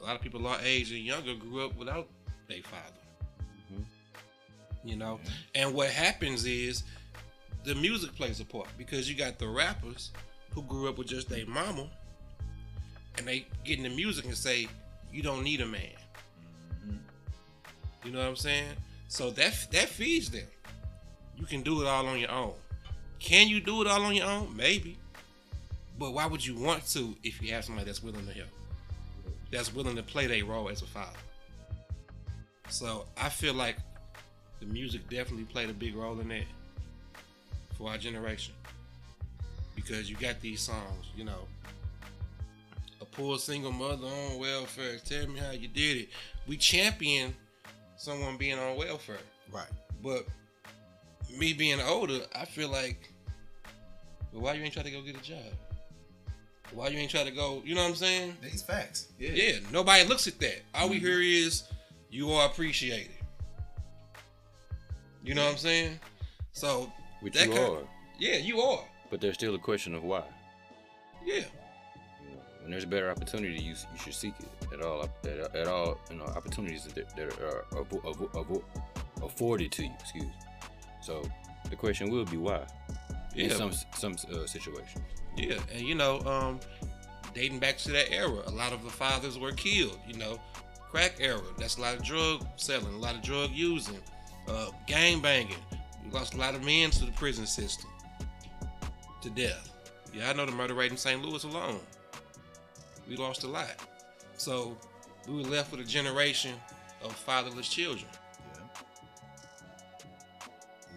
a 0.00 0.02
lot 0.04 0.14
of 0.14 0.22
people 0.22 0.46
our 0.46 0.58
age 0.62 0.90
and 0.92 1.00
younger 1.00 1.34
grew 1.34 1.64
up 1.66 1.76
without 1.76 2.08
their 2.48 2.62
father. 2.62 2.94
You 4.84 4.96
know, 4.96 5.18
and 5.56 5.74
what 5.74 5.90
happens 5.90 6.46
is 6.46 6.84
the 7.64 7.74
music 7.74 8.14
plays 8.14 8.38
a 8.40 8.44
part 8.44 8.68
because 8.78 9.10
you 9.10 9.16
got 9.16 9.38
the 9.38 9.48
rappers 9.48 10.12
who 10.58 10.66
grew 10.66 10.88
up 10.88 10.98
with 10.98 11.06
just 11.06 11.28
their 11.28 11.46
mama, 11.46 11.86
and 13.16 13.26
they 13.26 13.46
get 13.64 13.78
into 13.78 13.90
music 13.90 14.24
and 14.24 14.36
say, 14.36 14.68
"You 15.12 15.22
don't 15.22 15.44
need 15.44 15.60
a 15.60 15.66
man." 15.66 15.96
You 18.04 18.10
know 18.12 18.18
what 18.18 18.28
I'm 18.28 18.36
saying? 18.36 18.70
So 19.08 19.30
that 19.30 19.68
that 19.70 19.88
feeds 19.88 20.30
them. 20.30 20.46
You 21.36 21.46
can 21.46 21.62
do 21.62 21.82
it 21.82 21.86
all 21.86 22.06
on 22.06 22.18
your 22.18 22.30
own. 22.30 22.54
Can 23.20 23.48
you 23.48 23.60
do 23.60 23.82
it 23.82 23.86
all 23.86 24.02
on 24.02 24.14
your 24.14 24.26
own? 24.26 24.56
Maybe. 24.56 24.98
But 25.98 26.12
why 26.12 26.26
would 26.26 26.44
you 26.44 26.56
want 26.56 26.86
to 26.88 27.16
if 27.22 27.40
you 27.42 27.52
have 27.52 27.64
somebody 27.64 27.86
that's 27.86 28.02
willing 28.02 28.26
to 28.26 28.32
help? 28.32 28.48
That's 29.50 29.72
willing 29.72 29.96
to 29.96 30.02
play 30.02 30.26
their 30.26 30.44
role 30.44 30.68
as 30.68 30.82
a 30.82 30.86
father. 30.86 31.18
So 32.68 33.06
I 33.16 33.28
feel 33.28 33.54
like 33.54 33.76
the 34.60 34.66
music 34.66 35.08
definitely 35.08 35.44
played 35.44 35.70
a 35.70 35.72
big 35.72 35.94
role 35.94 36.18
in 36.20 36.28
that 36.28 36.44
for 37.76 37.90
our 37.90 37.98
generation. 37.98 38.54
Because 39.78 40.10
you 40.10 40.16
got 40.16 40.40
these 40.40 40.60
songs, 40.60 41.06
you 41.16 41.22
know. 41.22 41.46
A 43.00 43.04
poor 43.04 43.38
single 43.38 43.70
mother 43.70 44.08
on 44.08 44.40
welfare. 44.40 44.98
Tell 45.04 45.28
me 45.28 45.38
how 45.38 45.52
you 45.52 45.68
did 45.68 45.98
it. 45.98 46.08
We 46.48 46.56
champion 46.56 47.32
someone 47.96 48.36
being 48.36 48.58
on 48.58 48.76
welfare. 48.76 49.20
Right. 49.52 49.68
But 50.02 50.26
me 51.38 51.52
being 51.52 51.80
older, 51.80 52.18
I 52.34 52.44
feel 52.44 52.70
like, 52.70 53.12
well, 54.32 54.42
why 54.42 54.54
you 54.54 54.64
ain't 54.64 54.72
try 54.72 54.82
to 54.82 54.90
go 54.90 55.00
get 55.00 55.16
a 55.16 55.22
job? 55.22 55.38
Why 56.72 56.88
you 56.88 56.98
ain't 56.98 57.12
try 57.12 57.22
to 57.22 57.30
go? 57.30 57.62
You 57.64 57.76
know 57.76 57.82
what 57.82 57.90
I'm 57.90 57.94
saying? 57.94 58.36
These 58.42 58.62
facts. 58.62 59.06
Yeah. 59.16 59.30
Yeah. 59.30 59.58
Nobody 59.72 60.08
looks 60.08 60.26
at 60.26 60.40
that. 60.40 60.62
All 60.74 60.88
we 60.88 60.96
mm-hmm. 60.96 61.06
hear 61.06 61.20
is 61.20 61.62
you 62.10 62.32
are 62.32 62.46
appreciated. 62.46 63.12
You 65.22 65.36
know 65.36 65.44
what 65.44 65.52
I'm 65.52 65.58
saying? 65.58 66.00
So 66.50 66.92
Which 67.20 67.34
that 67.34 67.46
you 67.46 67.52
kind- 67.52 67.72
are. 67.74 67.82
yeah, 68.18 68.38
you 68.38 68.60
are. 68.60 68.82
But 69.10 69.20
there's 69.20 69.34
still 69.34 69.54
a 69.54 69.58
question 69.58 69.94
of 69.94 70.04
why. 70.04 70.24
Yeah. 71.24 71.36
You 72.22 72.30
know, 72.30 72.40
when 72.62 72.70
there's 72.70 72.84
a 72.84 72.88
better 72.88 73.10
opportunity, 73.10 73.62
you, 73.62 73.70
you 73.70 73.98
should 73.98 74.14
seek 74.14 74.34
it 74.40 74.72
at 74.72 74.82
all 74.82 75.08
at, 75.24 75.56
at 75.56 75.66
all 75.66 75.98
you 76.10 76.16
know 76.16 76.24
opportunities 76.24 76.84
that, 76.84 76.94
that 77.16 77.40
are 77.40 77.64
avo- 77.72 78.02
avo- 78.02 78.30
avo- 78.32 78.64
afforded 79.22 79.72
to 79.72 79.84
you. 79.84 79.92
Excuse. 80.00 80.24
me. 80.24 80.32
So 81.00 81.22
the 81.70 81.76
question 81.76 82.10
will 82.10 82.24
be 82.24 82.36
why. 82.36 82.66
In 83.34 83.50
some 83.50 83.72
some 83.94 84.16
uh, 84.32 84.46
situations. 84.46 85.04
Yeah, 85.36 85.58
and 85.72 85.86
you 85.86 85.94
know, 85.94 86.20
um, 86.20 86.60
dating 87.34 87.60
back 87.60 87.78
to 87.78 87.92
that 87.92 88.12
era, 88.12 88.42
a 88.46 88.50
lot 88.50 88.72
of 88.72 88.82
the 88.82 88.90
fathers 88.90 89.38
were 89.38 89.52
killed. 89.52 89.98
You 90.08 90.16
know, 90.18 90.40
crack 90.90 91.16
era. 91.20 91.40
That's 91.56 91.76
a 91.76 91.80
lot 91.80 91.94
of 91.94 92.02
drug 92.02 92.44
selling, 92.56 92.92
a 92.94 92.98
lot 92.98 93.14
of 93.14 93.22
drug 93.22 93.50
using, 93.52 93.98
uh, 94.48 94.70
gang 94.86 95.20
banging. 95.20 95.54
We 96.04 96.10
lost 96.10 96.34
a 96.34 96.36
lot 96.38 96.54
of 96.54 96.64
men 96.64 96.90
to 96.90 97.04
the 97.04 97.12
prison 97.12 97.46
system, 97.46 97.90
to 99.22 99.30
death. 99.30 99.72
Yeah, 100.12 100.30
I 100.30 100.32
know 100.32 100.46
the 100.46 100.52
murder 100.52 100.74
rate 100.74 100.90
in 100.90 100.96
St. 100.96 101.22
Louis 101.22 101.44
alone. 101.44 101.80
We 103.08 103.16
lost 103.16 103.44
a 103.44 103.48
lot. 103.48 103.74
So 104.36 104.76
we 105.26 105.34
were 105.36 105.48
left 105.48 105.70
with 105.70 105.80
a 105.80 105.84
generation 105.84 106.54
of 107.02 107.12
fatherless 107.12 107.68
children. 107.68 108.08
Yeah. 108.54 108.62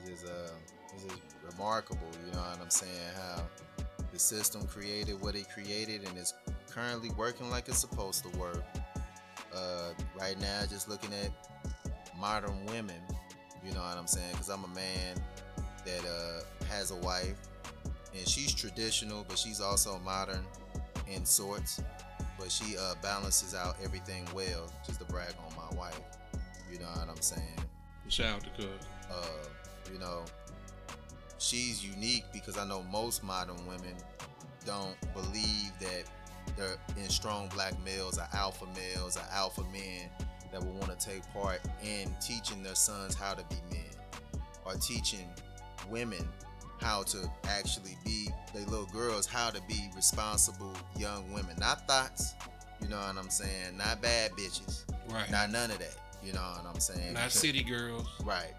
It's 0.06 0.22
just, 0.22 0.26
uh, 0.32 0.52
it's 0.96 1.16
remarkable, 1.44 2.08
you 2.26 2.34
know 2.34 2.40
what 2.40 2.60
I'm 2.62 2.70
saying? 2.70 2.92
How 3.16 3.44
the 4.12 4.20
system 4.20 4.66
created 4.68 5.22
what 5.22 5.36
it 5.36 5.50
created 5.50 6.08
and 6.08 6.18
it's 6.18 6.34
currently 6.70 7.10
working 7.12 7.50
like 7.50 7.68
it's 7.68 7.80
supposed 7.80 8.24
to 8.24 8.38
work. 8.38 8.64
Uh, 9.54 9.90
right 10.18 10.40
now, 10.40 10.62
just 10.70 10.88
looking 10.88 11.12
at 11.14 11.32
modern 12.18 12.66
women, 12.68 13.02
you 13.66 13.74
know 13.74 13.82
what 13.82 13.98
I'm 13.98 14.08
saying? 14.08 14.32
Because 14.32 14.50
I'm 14.50 14.64
a 14.64 14.70
man 14.70 15.18
that 15.86 16.06
uh, 16.06 16.66
has 16.74 16.92
a 16.92 16.96
wife 16.96 17.36
and 18.18 18.28
she's 18.28 18.54
traditional, 18.54 19.26
but 19.28 19.38
she's 19.38 19.62
also 19.62 20.00
modern 20.00 20.46
in 21.08 21.26
sorts. 21.26 21.82
But 22.38 22.52
she 22.52 22.76
uh, 22.78 22.96
balances 23.02 23.54
out 23.54 23.76
everything 23.84 24.28
well, 24.34 24.72
just 24.86 25.00
to 25.00 25.06
brag 25.06 25.34
on 25.48 25.56
my 25.56 25.78
wife. 25.78 26.00
You 26.72 26.80
know 26.80 26.86
what 26.86 27.10
I'm 27.10 27.22
saying? 27.22 27.60
Shout 28.08 28.36
out 28.36 28.44
to 28.44 28.50
Cuz. 28.50 28.88
uh, 29.12 29.26
you 29.94 30.00
know, 30.00 30.24
she's 31.38 31.86
unique 31.86 32.26
because 32.34 32.58
I 32.58 32.66
know 32.66 32.84
most 32.92 33.24
modern 33.24 33.58
women 33.68 33.96
don't 34.66 34.96
believe 35.14 35.72
that 35.80 36.04
they're 36.58 36.78
in 36.98 37.10
strong 37.10 37.50
black 37.50 37.74
males 37.84 38.18
or 38.18 38.28
alpha 38.34 38.66
males 38.76 39.18
or 39.18 39.24
alpha 39.32 39.62
men 39.72 40.10
that 40.52 40.62
will 40.62 40.74
want 40.74 40.98
to 41.00 41.10
take 41.10 41.22
part 41.34 41.62
in 41.84 42.14
teaching 42.20 42.62
their 42.64 42.76
sons 42.76 43.16
how 43.16 43.34
to 43.34 43.44
be 43.46 43.56
men 43.72 44.42
or 44.66 44.74
teaching 44.74 45.30
women 45.90 46.28
how 46.82 47.04
to 47.04 47.30
actually 47.48 47.96
be 48.04 48.30
they 48.54 48.64
little 48.66 48.86
girls 48.88 49.26
how 49.26 49.50
to 49.50 49.62
be 49.68 49.90
responsible 49.96 50.74
young 50.98 51.32
women 51.32 51.56
not 51.60 51.88
thoughts 51.88 52.34
you 52.82 52.88
know 52.90 52.98
what 52.98 53.16
i'm 53.18 53.30
saying 53.30 53.78
not 53.78 54.02
bad 54.02 54.32
bitches 54.32 54.84
Right. 55.10 55.30
not 55.32 55.52
none 55.52 55.72
of 55.72 55.80
that 55.80 55.96
you 56.24 56.34
know 56.34 56.42
what 56.42 56.66
i'm 56.74 56.80
saying 56.80 57.14
Not 57.14 57.26
Because- 57.26 57.34
city 57.34 57.64
girls. 57.64 58.08
Right. 58.24 58.54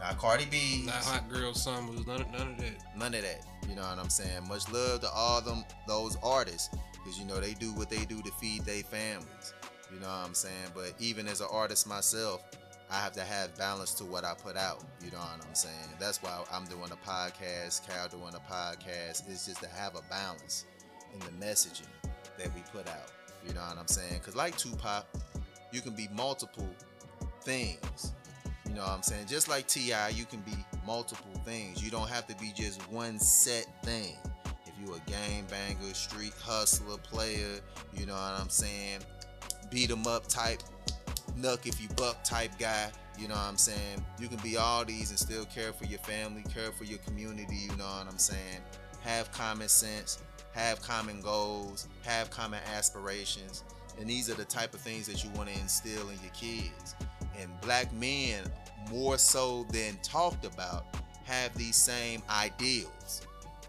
Not 0.00 0.16
Cardi 0.16 0.44
B. 0.44 0.84
Not 0.86 0.94
hot 0.94 1.28
girl 1.28 1.52
summers. 1.54 2.06
None, 2.06 2.24
none 2.30 2.52
of 2.52 2.58
that. 2.58 2.96
None 2.96 3.14
of 3.14 3.22
that. 3.22 3.44
You 3.68 3.74
know 3.74 3.82
what 3.82 3.98
I'm 3.98 4.08
saying? 4.08 4.46
Much 4.46 4.68
love 4.70 5.00
to 5.00 5.10
all 5.10 5.40
them 5.40 5.64
those 5.88 6.16
artists 6.22 6.68
because 6.92 7.18
you 7.18 7.24
know 7.24 7.40
they 7.40 7.54
do 7.54 7.72
what 7.74 7.90
they 7.90 8.04
do 8.04 8.22
to 8.22 8.30
feed 8.40 8.62
their 8.64 8.84
families. 8.84 9.54
You 9.92 9.98
know 9.98 10.06
what 10.06 10.24
I'm 10.24 10.34
saying? 10.34 10.70
But 10.72 10.94
even 11.00 11.26
as 11.26 11.40
an 11.40 11.48
artist 11.50 11.88
myself, 11.88 12.42
I 12.90 12.96
have 13.00 13.12
to 13.12 13.22
have 13.22 13.56
balance 13.58 13.92
to 13.94 14.04
what 14.04 14.24
I 14.24 14.34
put 14.34 14.56
out. 14.56 14.82
You 15.04 15.10
know 15.10 15.18
what 15.18 15.44
I'm 15.46 15.54
saying? 15.54 15.74
That's 16.00 16.22
why 16.22 16.42
I'm 16.52 16.64
doing 16.64 16.90
a 16.90 17.08
podcast. 17.08 17.86
Cal 17.86 18.08
doing 18.08 18.34
a 18.34 18.52
podcast. 18.52 19.28
It's 19.28 19.46
just 19.46 19.60
to 19.62 19.68
have 19.68 19.94
a 19.94 20.02
balance 20.08 20.64
in 21.12 21.20
the 21.20 21.46
messaging 21.46 21.86
that 22.38 22.54
we 22.54 22.62
put 22.72 22.88
out. 22.88 23.12
You 23.46 23.54
know 23.54 23.60
what 23.60 23.78
I'm 23.78 23.88
saying? 23.88 24.14
Because 24.20 24.36
like 24.36 24.56
Tupac, 24.56 25.06
you 25.72 25.80
can 25.80 25.94
be 25.94 26.08
multiple 26.14 26.68
things. 27.42 28.12
You 28.66 28.74
know 28.74 28.82
what 28.82 28.90
I'm 28.90 29.02
saying? 29.02 29.26
Just 29.26 29.48
like 29.48 29.66
T.I., 29.66 30.10
you 30.10 30.24
can 30.24 30.40
be 30.40 30.56
multiple 30.86 31.40
things. 31.44 31.82
You 31.82 31.90
don't 31.90 32.08
have 32.08 32.26
to 32.28 32.36
be 32.36 32.52
just 32.54 32.80
one 32.90 33.18
set 33.18 33.66
thing. 33.82 34.16
If 34.66 34.72
you 34.80 34.94
a 34.94 35.10
game 35.10 35.46
banger, 35.46 35.94
street 35.94 36.34
hustler, 36.40 36.98
player, 36.98 37.60
you 37.94 38.06
know 38.06 38.14
what 38.14 38.40
I'm 38.40 38.48
saying? 38.48 39.00
Beat 39.70 39.90
'em 39.90 40.06
up 40.06 40.26
type, 40.28 40.62
nuck 41.38 41.66
if 41.66 41.80
you 41.80 41.88
buck 41.96 42.22
type 42.24 42.50
guy, 42.58 42.90
you 43.18 43.28
know 43.28 43.34
what 43.34 43.44
I'm 43.44 43.56
saying? 43.56 44.04
You 44.18 44.28
can 44.28 44.38
be 44.38 44.56
all 44.56 44.84
these 44.84 45.10
and 45.10 45.18
still 45.18 45.44
care 45.46 45.72
for 45.72 45.84
your 45.86 45.98
family, 46.00 46.42
care 46.52 46.72
for 46.72 46.84
your 46.84 46.98
community, 46.98 47.56
you 47.56 47.76
know 47.76 47.84
what 47.84 48.06
I'm 48.08 48.18
saying? 48.18 48.60
Have 49.02 49.30
common 49.32 49.68
sense, 49.68 50.22
have 50.52 50.82
common 50.82 51.20
goals, 51.20 51.88
have 52.04 52.30
common 52.30 52.60
aspirations. 52.74 53.64
And 54.00 54.08
these 54.08 54.30
are 54.30 54.34
the 54.34 54.44
type 54.44 54.74
of 54.74 54.80
things 54.80 55.06
that 55.06 55.24
you 55.24 55.30
want 55.30 55.48
to 55.48 55.60
instill 55.60 56.08
in 56.08 56.18
your 56.22 56.32
kids 56.32 56.94
and 57.40 57.50
black 57.60 57.92
men 57.94 58.44
more 58.90 59.18
so 59.18 59.66
than 59.70 59.96
talked 60.02 60.44
about 60.44 60.86
have 61.24 61.54
these 61.56 61.76
same 61.76 62.22
ideals 62.30 63.22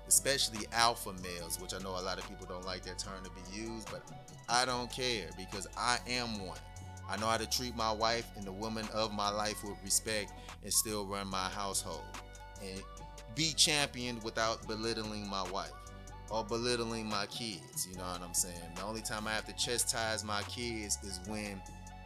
especially 0.07 0.65
alpha 0.71 1.13
males 1.21 1.59
which 1.61 1.73
i 1.73 1.77
know 1.79 1.91
a 1.91 2.01
lot 2.01 2.17
of 2.17 2.27
people 2.27 2.45
don't 2.47 2.65
like 2.65 2.81
that 2.83 2.97
term 2.97 3.21
to 3.23 3.29
be 3.31 3.61
used 3.61 3.89
but 3.91 4.01
i 4.47 4.65
don't 4.65 4.91
care 4.91 5.27
because 5.37 5.67
i 5.77 5.97
am 6.07 6.45
one 6.47 6.57
i 7.09 7.17
know 7.17 7.27
how 7.27 7.37
to 7.37 7.49
treat 7.49 7.75
my 7.75 7.91
wife 7.91 8.25
and 8.35 8.45
the 8.45 8.51
woman 8.51 8.87
of 8.93 9.13
my 9.13 9.29
life 9.29 9.57
with 9.63 9.77
respect 9.83 10.31
and 10.63 10.71
still 10.71 11.05
run 11.05 11.27
my 11.27 11.49
household 11.49 12.03
and 12.61 12.81
be 13.35 13.53
championed 13.53 14.21
without 14.23 14.65
belittling 14.67 15.27
my 15.29 15.43
wife 15.51 15.71
or 16.29 16.43
belittling 16.43 17.07
my 17.07 17.25
kids 17.27 17.87
you 17.89 17.97
know 17.97 18.03
what 18.03 18.21
i'm 18.21 18.33
saying 18.33 18.55
the 18.75 18.83
only 18.83 19.01
time 19.01 19.27
i 19.27 19.31
have 19.31 19.45
to 19.45 19.53
chastise 19.53 20.23
my 20.23 20.41
kids 20.43 20.97
is 21.03 21.19
when 21.27 21.61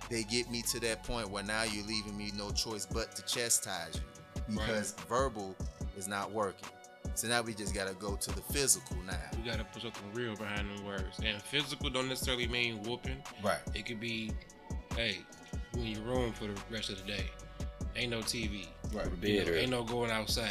they 0.10 0.24
get 0.24 0.50
me 0.52 0.62
to 0.62 0.80
that 0.80 1.04
point 1.04 1.30
where 1.30 1.44
now 1.44 1.64
you're 1.64 1.86
leaving 1.86 2.16
me 2.18 2.32
no 2.38 2.52
choice 2.52 2.86
but 2.86 3.16
to 3.16 3.22
chastise 3.26 3.96
you. 4.50 4.60
because 4.60 4.94
verbal 5.08 5.56
is 5.98 6.08
not 6.08 6.32
working. 6.32 6.70
So 7.16 7.28
now 7.28 7.42
we 7.42 7.54
just 7.54 7.74
gotta 7.76 7.94
go 7.94 8.16
to 8.16 8.32
the 8.36 8.42
physical 8.42 8.98
now. 9.06 9.18
We 9.38 9.50
gotta 9.50 9.64
put 9.66 9.84
something 9.84 10.14
real 10.14 10.36
behind 10.36 10.70
them 10.76 10.86
words. 10.86 11.20
And 11.24 11.42
physical 11.42 11.90
don't 11.90 12.10
necessarily 12.10 12.48
mean 12.48 12.82
whooping. 12.84 13.22
Right. 13.44 13.60
It 13.74 13.86
could 13.86 14.00
be, 14.00 14.32
hey, 14.96 15.20
you 15.76 15.82
in 15.82 15.88
your 15.88 16.02
room 16.02 16.34
for 16.34 16.46
the 16.46 16.54
rest 16.72 16.90
of 16.90 16.98
the 17.06 17.12
day. 17.12 17.26
Ain't 17.96 18.12
no 18.12 18.20
TV. 18.20 18.68
Right. 18.94 19.06
Bed 19.22 19.30
You 19.30 19.46
know, 19.46 19.52
or- 19.52 19.56
ain't 19.56 19.72
no 19.72 19.84
going 19.84 20.12
outside. 20.12 20.50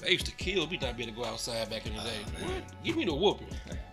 They 0.00 0.12
used 0.12 0.26
to 0.26 0.32
kill 0.32 0.66
me 0.68 0.78
not 0.80 0.96
be 0.96 1.02
able 1.02 1.14
to 1.14 1.20
go 1.22 1.24
outside 1.26 1.68
back 1.70 1.86
in 1.86 1.94
the 1.96 2.02
day. 2.02 2.20
Oh, 2.40 2.44
what? 2.46 2.84
Give 2.84 2.96
me 2.96 3.04
the 3.04 3.14
whooping. 3.14 3.48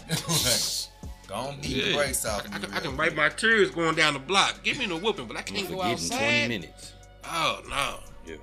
Gonna 1.28 1.58
beat 1.60 1.70
Yeah. 1.78 1.86
the 1.90 1.94
brakes 1.96 2.24
off. 2.26 2.42
I, 2.52 2.56
of 2.58 2.62
can, 2.62 2.72
you 2.72 2.78
I 2.78 2.80
can 2.82 2.98
wipe 2.98 3.16
my 3.16 3.30
tears 3.30 3.72
going 3.72 3.96
down 3.96 4.14
the 4.14 4.20
block. 4.20 4.62
Give 4.64 4.78
me 4.78 4.86
the 4.86 4.96
whooping, 4.98 5.26
but 5.26 5.36
I 5.36 5.42
can't 5.42 5.68
gonna 5.68 5.76
go 5.82 5.96
forget 5.98 6.12
in 6.12 6.18
20 6.18 6.48
minutes. 6.48 6.94
Oh 7.24 7.62
no. 7.68 8.00
Yeah. 8.28 8.36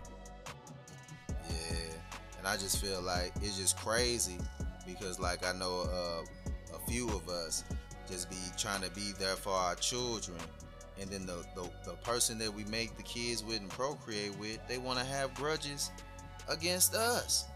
Yeah, 1.49 1.77
and 2.39 2.49
I 2.49 2.57
just 2.57 2.85
feel 2.85 3.01
like 3.03 3.33
it's 3.41 3.57
just 3.57 3.77
crazy 3.79 4.39
because, 4.85 5.21
like, 5.21 5.47
I 5.47 5.53
know 5.53 5.83
uh, 5.83 6.75
a 6.77 6.91
few 6.91 7.09
of 7.11 7.29
us 7.29 7.63
just 8.13 8.29
be 8.29 8.37
trying 8.59 8.83
to 8.83 8.91
be 8.91 9.13
there 9.19 9.37
for 9.37 9.53
our 9.53 9.75
children, 9.77 10.39
and 11.01 11.09
then 11.11 11.25
the, 11.25 11.45
the 11.57 11.69
the 11.87 11.93
person 12.03 12.39
that 12.39 12.53
we 12.53 12.65
make 12.65 12.95
the 12.99 13.03
kids 13.03 13.43
with 13.43 13.59
and 13.59 13.71
procreate 13.71 14.39
with, 14.39 14.59
they 14.69 14.77
want 14.77 14.99
to 14.99 15.05
have 15.05 15.33
grudges 15.35 15.91
against 16.49 16.95
us. 16.95 17.47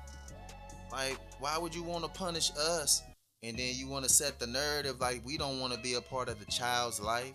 Like, 0.91 1.19
why 1.41 1.59
would 1.59 1.75
you 1.75 1.83
want 1.83 2.05
to 2.05 2.11
punish 2.11 2.51
us, 2.57 3.03
and 3.43 3.59
then 3.59 3.75
you 3.75 3.87
want 3.87 4.05
to 4.05 4.11
set 4.11 4.39
the 4.39 4.47
narrative 4.47 4.99
like 4.99 5.21
we 5.27 5.37
don't 5.37 5.61
want 5.61 5.75
to 5.75 5.79
be 5.81 5.95
a 5.95 6.01
part 6.01 6.31
of 6.31 6.39
the 6.39 6.47
child's 6.47 7.01
life, 7.01 7.35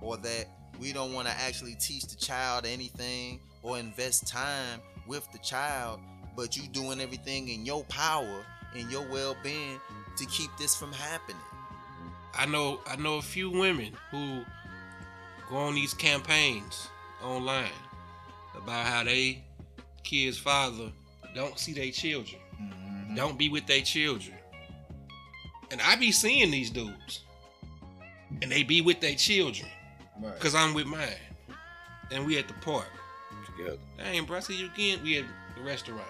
or 0.00 0.16
that 0.16 0.46
we 0.80 0.92
don't 0.92 1.12
want 1.12 1.28
to 1.28 1.34
actually 1.34 1.74
teach 1.74 2.04
the 2.06 2.16
child 2.16 2.64
anything 2.66 3.40
or 3.62 3.78
invest 3.78 4.26
time 4.26 4.80
with 5.06 5.30
the 5.32 5.38
child, 5.38 6.00
but 6.34 6.56
you 6.56 6.66
doing 6.68 7.00
everything 7.00 7.48
in 7.48 7.66
your 7.66 7.84
power 7.84 8.44
and 8.74 8.90
your 8.90 9.06
well-being 9.08 9.78
to 10.16 10.26
keep 10.26 10.50
this 10.58 10.74
from 10.74 10.92
happening. 10.92 11.36
I 12.36 12.46
know 12.46 12.80
I 12.86 12.96
know 12.96 13.16
a 13.16 13.22
few 13.22 13.50
women 13.50 13.92
who 14.10 14.44
go 15.48 15.56
on 15.56 15.74
these 15.74 15.94
campaigns 15.94 16.88
online 17.22 17.70
about 18.56 18.86
how 18.86 19.04
they 19.04 19.42
kids' 20.02 20.38
father 20.38 20.90
don't 21.34 21.58
see 21.58 21.72
their 21.72 21.90
children, 21.90 22.40
mm-hmm. 22.60 23.14
don't 23.14 23.38
be 23.38 23.48
with 23.48 23.66
their 23.66 23.80
children. 23.80 24.36
And 25.70 25.80
I 25.80 25.96
be 25.96 26.12
seeing 26.12 26.50
these 26.50 26.70
dudes. 26.70 27.24
And 28.42 28.50
they 28.50 28.62
be 28.62 28.80
with 28.80 29.00
their 29.00 29.14
children. 29.14 29.68
Right. 30.20 30.38
Cause 30.38 30.54
I'm 30.54 30.74
with 30.74 30.86
mine. 30.86 31.08
And 32.12 32.26
we 32.26 32.38
at 32.38 32.48
the 32.48 32.54
park. 32.54 32.86
Together. 33.46 33.78
Hey, 33.96 34.20
bro, 34.20 34.36
I 34.36 34.40
see 34.40 34.56
you 34.56 34.66
again. 34.66 35.00
We 35.02 35.18
at 35.18 35.24
the 35.56 35.62
restaurant. 35.62 36.02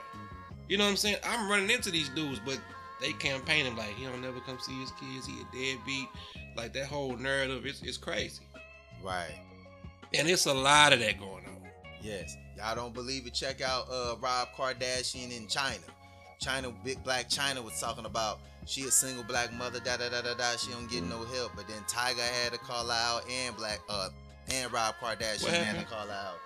You 0.69 0.79
know 0.79 0.85
what 0.85 0.91
I'm 0.91 0.97
saying? 0.97 1.17
I'm 1.27 1.51
running 1.51 1.71
into 1.71 1.91
these 1.91 2.09
dudes, 2.11 2.41
but 2.45 2.59
they 3.01 3.13
campaign 3.13 3.67
him 3.67 3.77
like 3.77 3.95
he 3.97 4.05
don't 4.05 4.23
never 4.23 4.41
come 4.41 4.59
see 4.61 4.79
his 4.81 4.93
kids. 4.93 5.27
He 5.27 5.35
a 5.35 5.45
deadbeat. 5.77 6.09
Like 6.57 6.73
that 6.75 6.87
whole 6.87 7.17
narrative, 7.17 7.67
it's, 7.67 7.83
it's 7.83 7.97
crazy. 7.97 8.43
Right. 9.03 9.35
And 10.15 10.29
it's 10.29 10.47
a 10.47 10.55
lot 10.55 10.93
of 10.93 11.01
that 11.01 11.19
going 11.19 11.45
on. 11.45 11.69
Yes. 12.01 12.37
Y'all 12.57 12.75
don't 12.75 12.95
believe 12.95 13.27
it? 13.27 13.35
Check 13.35 13.61
out 13.61 13.87
uh 13.91 14.15
Rob 14.21 14.49
Kardashian 14.57 15.37
in 15.37 15.47
Chyna. 15.47 15.81
Chyna, 16.43 16.73
big 16.85 17.03
Blac 17.03 17.35
Chyna 17.35 17.65
was 17.65 17.79
talking 17.81 18.05
about 18.05 18.41
she 18.67 18.83
a 18.83 18.91
single 18.91 19.25
black 19.25 19.53
mother, 19.53 19.81
da 19.81 19.97
da 19.97 20.09
da 20.09 20.23
da 20.23 20.35
da. 20.35 20.57
She 20.57 20.71
don't 20.71 20.89
get 20.89 21.03
no 21.05 21.25
help. 21.25 21.53
But 21.57 21.67
then 21.69 21.83
Tyga 21.89 22.21
had 22.21 22.53
to 22.53 22.59
call 22.59 22.91
out 22.91 23.29
and 23.31 23.57
black 23.57 23.81
uh 23.89 24.09
and 24.53 24.73
Rob 24.73 24.95
Kardashian 25.03 25.49
had 25.49 25.81
to 25.81 25.87
call 25.87 26.11
out. 26.11 26.37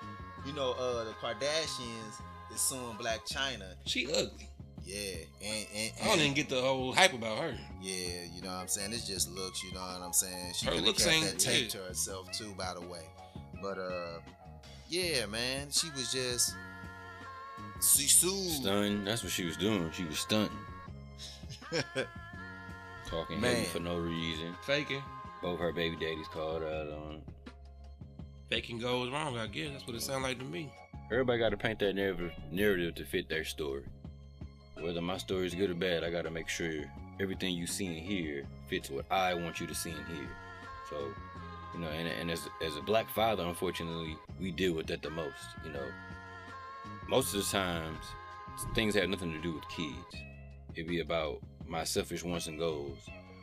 You 0.47 0.53
know, 0.55 0.73
uh 0.73 1.05
the 1.05 1.13
Kardashians 1.13 2.21
is 2.55 2.61
suing 2.61 2.97
Blac 2.97 3.29
Chyna. 3.31 3.75
She 3.85 4.07
ugly. 4.07 4.48
Yeah. 4.89 5.17
And 5.45 5.67
and, 5.77 5.93
I 6.03 6.07
don't 6.07 6.21
even 6.21 6.33
get 6.35 6.49
the 6.49 6.61
whole 6.63 6.93
hype 6.93 7.13
about 7.13 7.39
her. 7.39 7.55
yeah, 7.83 8.25
you 8.35 8.41
know 8.41 8.49
what 8.49 8.63
I'm 8.63 8.69
saying? 8.69 8.93
It's 8.95 9.07
just 9.07 9.31
looks, 9.31 9.63
you 9.63 9.73
know 9.75 9.81
what 9.81 10.01
I'm 10.03 10.15
saying? 10.15 10.55
She 10.55 10.65
Her 10.65 10.73
could 10.73 10.79
have 10.81 10.87
looks 10.87 11.05
kept 11.05 11.15
ain't- 11.15 11.25
that 11.27 11.39
tape 11.39 11.65
yeah. 11.65 11.81
to 11.81 11.87
herself 11.89 12.33
too, 12.33 12.55
by 12.57 12.73
the 12.75 12.81
way. 12.81 13.03
But 13.63 13.79
uh 13.79 14.21
yeah, 14.89 15.27
man, 15.27 15.71
she 15.71 15.91
was 15.91 16.11
just 16.11 16.55
she 17.83 18.09
sued. 18.09 18.63
Stunned. 18.63 19.07
That's 19.07 19.23
what 19.23 19.31
she 19.31 19.45
was 19.45 19.57
doing. 19.59 19.91
She 19.93 20.05
was 20.05 20.19
stunting. 20.21 20.57
Talking 23.07 23.41
Man. 23.41 23.55
heavy 23.57 23.67
for 23.67 23.81
no 23.81 23.99
reason. 23.99 24.55
Faking. 24.65 25.03
Both 25.43 25.61
her 25.61 25.73
baby 25.73 25.97
daddies 25.97 26.27
called 26.29 26.63
out 26.63 26.89
on 26.89 27.15
it. 27.17 27.23
Faking 28.49 28.79
goes 28.79 29.11
wrong, 29.13 29.37
I 29.39 29.47
guess. 29.47 29.71
That's 29.73 29.87
what 29.87 29.97
it 29.97 30.03
sounds 30.03 30.23
like 30.23 30.39
to 30.39 30.45
me. 30.45 30.73
Everybody 31.11 31.39
got 31.39 31.51
to 31.51 31.57
paint 31.57 31.79
that 31.81 31.95
narrative, 31.95 32.33
narrative 32.51 32.95
to 32.97 33.05
fit 33.05 33.29
their 33.29 33.45
story. 33.45 33.85
Whether 34.81 35.01
my 35.01 35.17
story 35.19 35.47
is 35.47 35.55
good 35.55 35.71
or 35.71 35.75
bad, 35.75 36.05
I 36.05 36.11
got 36.11 36.23
to 36.23 36.31
make 36.31 36.49
sure 36.49 36.85
everything 37.21 37.55
you 37.55 37.67
see 37.67 37.87
and 37.87 37.97
hear 37.97 38.45
fits 38.69 38.91
what 38.91 39.05
I 39.11 39.35
want 39.35 39.61
you 39.61 39.67
to 39.67 39.75
see 39.75 39.91
and 39.91 40.07
hear. 40.07 40.29
So, 40.89 40.97
you 41.75 41.81
know, 41.81 41.89
and, 41.89 42.09
and 42.09 42.31
as, 42.31 42.49
as 42.65 42.77
a 42.77 42.83
black 42.83 43.11
father, 43.11 43.45
unfortunately, 43.45 44.17
we 44.41 44.51
deal 44.51 44.75
with 44.75 44.87
that 44.87 45.03
the 45.03 45.11
most. 45.11 45.35
You 45.65 45.73
know, 45.73 45.87
most 47.09 47.35
of 47.35 47.41
the 47.45 47.51
times, 47.51 48.05
things 48.75 48.95
have 48.95 49.09
nothing 49.09 49.33
to 49.33 49.41
do 49.41 49.55
with 49.55 49.69
kids. 49.69 50.23
It 50.75 50.87
be 50.87 51.01
about 51.01 51.41
my 51.67 51.85
selfish 51.85 52.23
wants 52.23 52.47
and 52.47 52.59
goals, 52.59 52.99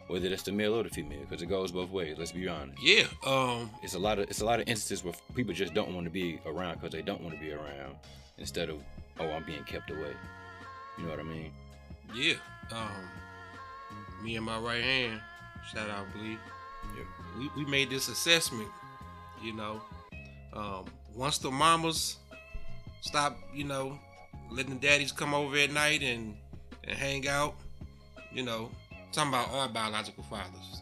whether 0.07 0.29
that's 0.29 0.43
the 0.43 0.51
male 0.51 0.75
or 0.75 0.83
the 0.83 0.89
female, 0.89 1.19
because 1.21 1.41
it 1.41 1.47
goes 1.47 1.71
both 1.71 1.89
ways. 1.91 2.15
Let's 2.17 2.31
be 2.31 2.47
honest 2.47 2.81
Yeah. 2.81 3.05
Um. 3.25 3.69
it's 3.83 3.95
a 3.95 3.99
lot 3.99 4.19
of 4.19 4.29
it's 4.29 4.41
a 4.41 4.45
lot 4.45 4.59
of 4.59 4.67
instances 4.67 5.03
where 5.03 5.13
people 5.35 5.53
just 5.53 5.73
don't 5.73 5.93
want 5.93 6.05
to 6.05 6.11
be 6.11 6.39
around 6.45 6.75
because 6.75 6.91
they 6.91 7.01
don't 7.01 7.21
want 7.21 7.35
to 7.35 7.41
be 7.41 7.51
around 7.51 7.95
instead 8.37 8.69
of 8.69 8.77
oh 9.19 9.29
I'm 9.29 9.43
being 9.43 9.63
kept 9.63 9.91
away. 9.91 10.13
You 10.97 11.03
know 11.05 11.11
what 11.11 11.19
I 11.19 11.23
mean? 11.23 11.51
Yeah. 12.13 12.35
Um. 12.71 13.09
Me 14.23 14.35
and 14.35 14.45
my 14.45 14.57
right 14.57 14.83
hand. 14.83 15.21
Shout 15.71 15.89
out, 15.89 16.05
Bleed. 16.13 16.37
Yeah. 16.95 17.03
we, 17.37 17.49
we 17.57 17.69
made 17.69 17.89
this 17.89 18.07
assessment, 18.07 18.69
you 19.41 19.53
know. 19.53 19.81
Um, 20.53 20.85
once 21.13 21.37
the 21.37 21.51
mamas 21.51 22.17
stop, 23.01 23.37
you 23.53 23.63
know, 23.63 23.99
letting 24.49 24.75
the 24.75 24.87
daddies 24.87 25.11
come 25.11 25.33
over 25.33 25.57
at 25.57 25.71
night 25.71 26.01
and, 26.01 26.35
and 26.83 26.97
hang 26.97 27.27
out, 27.27 27.55
you 28.31 28.43
know, 28.43 28.69
talking 29.11 29.29
about 29.29 29.49
our 29.51 29.67
biological 29.67 30.23
fathers, 30.23 30.81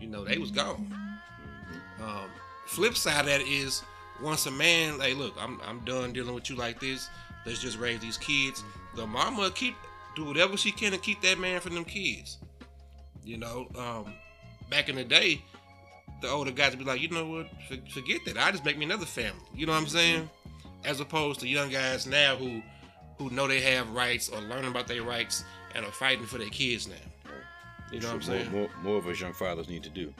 you 0.00 0.08
know, 0.08 0.24
they 0.24 0.38
was 0.38 0.50
gone. 0.50 0.92
Um, 2.02 2.30
flip 2.66 2.96
side 2.96 3.20
of 3.20 3.26
that 3.26 3.40
is 3.42 3.82
once 4.22 4.46
a 4.46 4.50
man, 4.50 4.98
like, 4.98 5.16
look, 5.16 5.34
I'm, 5.38 5.60
I'm 5.66 5.80
done 5.84 6.12
dealing 6.12 6.34
with 6.34 6.48
you 6.50 6.56
like 6.56 6.80
this. 6.80 7.08
Let's 7.46 7.60
just 7.60 7.78
raise 7.78 8.00
these 8.00 8.18
kids. 8.18 8.62
The 8.98 9.06
mama 9.06 9.52
keep 9.54 9.76
do 10.16 10.24
whatever 10.24 10.56
she 10.56 10.72
can 10.72 10.90
to 10.90 10.98
keep 10.98 11.22
that 11.22 11.38
man 11.38 11.60
from 11.60 11.76
them 11.76 11.84
kids. 11.84 12.38
You 13.22 13.36
know, 13.36 13.68
um, 13.78 14.12
back 14.68 14.88
in 14.88 14.96
the 14.96 15.04
day, 15.04 15.40
the 16.20 16.28
older 16.28 16.50
guys 16.50 16.70
would 16.70 16.80
be 16.80 16.84
like, 16.84 17.00
you 17.00 17.08
know 17.08 17.24
what, 17.24 17.46
For- 17.68 17.90
forget 17.92 18.24
that. 18.26 18.36
I 18.36 18.50
just 18.50 18.64
make 18.64 18.76
me 18.76 18.86
another 18.86 19.06
family. 19.06 19.40
You 19.54 19.66
know 19.66 19.72
what 19.72 19.82
I'm 19.82 19.86
saying? 19.86 20.28
As 20.84 20.98
opposed 20.98 21.38
to 21.40 21.48
young 21.48 21.70
guys 21.70 22.08
now 22.08 22.34
who 22.34 22.60
who 23.18 23.30
know 23.30 23.46
they 23.46 23.60
have 23.60 23.88
rights 23.92 24.28
or 24.28 24.40
learning 24.40 24.72
about 24.72 24.88
their 24.88 25.04
rights 25.04 25.44
and 25.76 25.86
are 25.86 25.92
fighting 25.92 26.26
for 26.26 26.38
their 26.38 26.48
kids 26.48 26.88
now. 26.88 26.94
You 27.92 28.00
know 28.00 28.08
what 28.08 28.14
I'm 28.16 28.22
saying? 28.22 28.50
More, 28.50 28.62
more, 28.62 28.70
more 28.82 28.96
of 28.96 29.06
us 29.06 29.20
young 29.20 29.32
fathers 29.32 29.68
need 29.68 29.84
to 29.84 29.90
do. 29.90 30.12